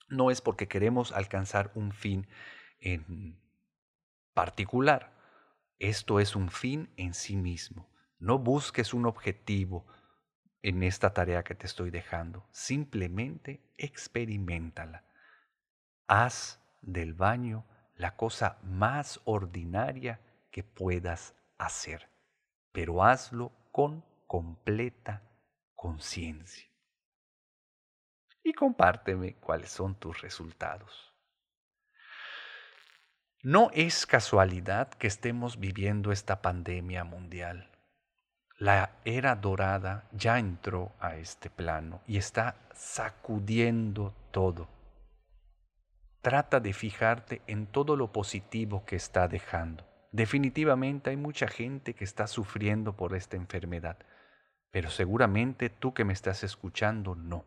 No 0.09 0.31
es 0.31 0.41
porque 0.41 0.67
queremos 0.67 1.11
alcanzar 1.11 1.69
un 1.75 1.91
fin 1.91 2.25
en 2.79 3.39
particular. 4.33 5.13
Esto 5.77 6.19
es 6.19 6.35
un 6.35 6.49
fin 6.49 6.89
en 6.97 7.13
sí 7.13 7.35
mismo. 7.35 7.87
No 8.17 8.39
busques 8.39 8.95
un 8.95 9.05
objetivo 9.05 9.85
en 10.63 10.81
esta 10.81 11.13
tarea 11.13 11.43
que 11.43 11.53
te 11.53 11.67
estoy 11.67 11.91
dejando. 11.91 12.47
Simplemente 12.51 13.61
experimentala. 13.77 15.03
Haz 16.07 16.60
del 16.81 17.13
baño 17.13 17.65
la 17.95 18.15
cosa 18.15 18.57
más 18.63 19.21
ordinaria 19.25 20.19
que 20.49 20.63
puedas 20.63 21.35
hacer 21.57 22.11
pero 22.71 23.03
hazlo 23.03 23.51
con 23.71 24.03
completa 24.27 25.21
conciencia. 25.75 26.67
Y 28.43 28.53
compárteme 28.53 29.35
cuáles 29.35 29.69
son 29.69 29.95
tus 29.95 30.21
resultados. 30.21 31.13
No 33.43 33.69
es 33.73 34.05
casualidad 34.05 34.89
que 34.89 35.07
estemos 35.07 35.59
viviendo 35.59 36.11
esta 36.11 36.41
pandemia 36.41 37.03
mundial. 37.03 37.69
La 38.57 38.91
era 39.05 39.35
dorada 39.35 40.07
ya 40.11 40.37
entró 40.37 40.91
a 40.99 41.15
este 41.15 41.49
plano 41.49 42.01
y 42.05 42.17
está 42.17 42.55
sacudiendo 42.73 44.13
todo. 44.31 44.67
Trata 46.21 46.59
de 46.59 46.71
fijarte 46.73 47.41
en 47.47 47.65
todo 47.65 47.95
lo 47.95 48.11
positivo 48.11 48.85
que 48.85 48.95
está 48.95 49.27
dejando. 49.27 49.87
Definitivamente 50.11 51.09
hay 51.09 51.17
mucha 51.17 51.47
gente 51.47 51.95
que 51.95 52.03
está 52.03 52.27
sufriendo 52.27 52.95
por 52.95 53.15
esta 53.15 53.37
enfermedad, 53.37 53.97
pero 54.69 54.91
seguramente 54.91 55.71
tú 55.71 55.95
que 55.95 56.05
me 56.05 56.13
estás 56.13 56.43
escuchando 56.43 57.15
no. 57.15 57.43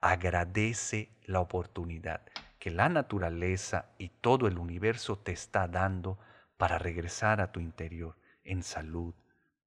Agradece 0.00 1.10
la 1.26 1.38
oportunidad 1.38 2.22
que 2.58 2.72
la 2.72 2.88
naturaleza 2.88 3.86
y 3.98 4.08
todo 4.08 4.48
el 4.48 4.58
universo 4.58 5.16
te 5.18 5.30
está 5.30 5.68
dando 5.68 6.18
para 6.56 6.78
regresar 6.78 7.40
a 7.40 7.52
tu 7.52 7.60
interior 7.60 8.16
en 8.42 8.64
salud, 8.64 9.14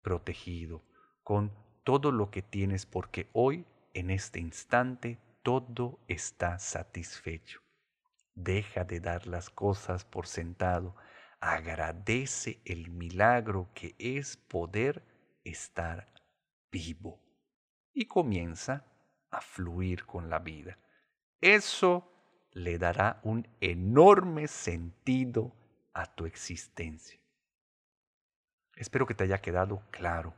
protegido, 0.01 0.81
con 1.23 1.53
todo 1.85 2.11
lo 2.11 2.31
que 2.31 2.41
tienes, 2.41 2.85
porque 2.85 3.29
hoy, 3.31 3.65
en 3.93 4.11
este 4.11 4.39
instante, 4.41 5.19
todo 5.41 5.99
está 6.07 6.59
satisfecho. 6.59 7.64
Deja 8.35 8.83
de 8.83 8.99
dar 8.99 9.27
las 9.27 9.49
cosas 9.49 10.05
por 10.05 10.27
sentado 10.27 10.95
agradece 11.39 12.59
el 12.65 12.89
milagro 12.89 13.69
que 13.73 13.95
es 13.99 14.35
poder 14.37 15.03
estar 15.43 16.11
vivo 16.71 17.21
y 17.93 18.07
comienza 18.07 18.83
a 19.29 19.41
fluir 19.41 20.05
con 20.05 20.29
la 20.29 20.39
vida. 20.39 20.77
Eso 21.39 22.11
le 22.51 22.77
dará 22.77 23.19
un 23.23 23.47
enorme 23.61 24.47
sentido 24.47 25.55
a 25.93 26.15
tu 26.15 26.25
existencia. 26.25 27.19
Espero 28.75 29.05
que 29.05 29.13
te 29.13 29.25
haya 29.25 29.41
quedado 29.41 29.83
claro. 29.91 30.33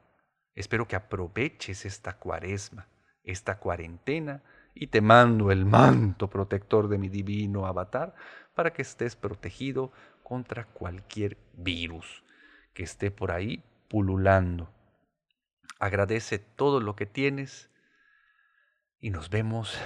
Espero 0.54 0.88
que 0.88 0.96
aproveches 0.96 1.86
esta 1.86 2.18
cuaresma, 2.18 2.88
esta 3.24 3.60
cuarentena, 3.60 4.44
y 4.80 4.88
te 4.88 5.02
mando 5.02 5.52
el 5.52 5.66
manto 5.66 6.30
protector 6.30 6.88
de 6.88 6.98
mi 6.98 7.10
divino 7.10 7.66
avatar 7.66 8.16
para 8.54 8.74
que 8.74 8.82
estés 8.82 9.16
protegido 9.16 9.92
contra 10.24 10.66
cualquier 10.66 11.38
virus 11.54 12.24
que 12.74 12.84
esté 12.84 13.12
por 13.12 13.32
ahí 13.32 13.64
pululando. 13.88 14.70
Agradece 15.80 16.40
todo 16.40 16.80
lo 16.80 16.96
que 16.96 17.06
tienes 17.06 17.70
y 19.00 19.10
nos 19.10 19.30
vemos 19.30 19.78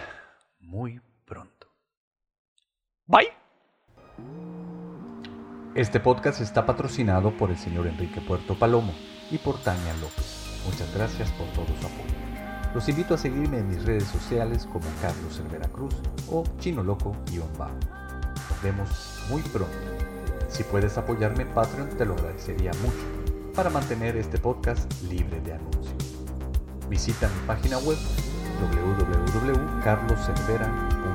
muy 0.60 1.02
pronto. 1.26 1.68
Bye. 3.06 3.30
Este 5.76 6.00
podcast 6.00 6.42
está 6.42 6.66
patrocinado 6.66 7.32
por 7.38 7.50
el 7.50 7.58
señor 7.58 7.88
Enrique 7.88 8.20
Puerto 8.22 8.58
Palomo 8.58 8.94
y 9.30 9.38
por 9.38 9.58
Tania 9.62 9.94
López. 9.96 10.62
Muchas 10.66 10.94
gracias 10.94 11.32
por 11.32 11.48
todo 11.54 11.68
su 11.80 11.88
apoyo. 11.88 12.21
Los 12.74 12.88
invito 12.88 13.16
a 13.16 13.18
seguirme 13.18 13.58
en 13.60 13.68
mis 13.68 13.84
redes 13.84 14.06
sociales 14.06 14.66
como 14.72 14.86
Carlos 15.02 15.36
Cervera 15.36 15.68
Cruz 15.68 15.94
o 16.30 16.46
Chino 16.60 16.82
Loco-Bajo. 16.84 17.76
Nos 18.50 18.62
vemos 18.64 19.20
muy 19.30 19.42
pronto. 19.42 19.76
Si 20.48 20.64
puedes 20.64 20.98
apoyarme 20.98 21.44
en 21.44 21.50
Patreon 21.50 21.90
te 21.98 22.06
lo 22.06 22.14
agradecería 22.14 22.72
mucho 22.82 22.96
para 23.54 23.70
mantener 23.70 24.16
este 24.16 24.38
podcast 24.38 24.90
libre 25.04 25.42
de 25.42 25.52
anuncios. 25.54 26.16
Visita 26.90 27.28
mi 27.28 27.48
página 27.48 27.78
web 27.80 27.98
www.carloservera.com 28.62 31.11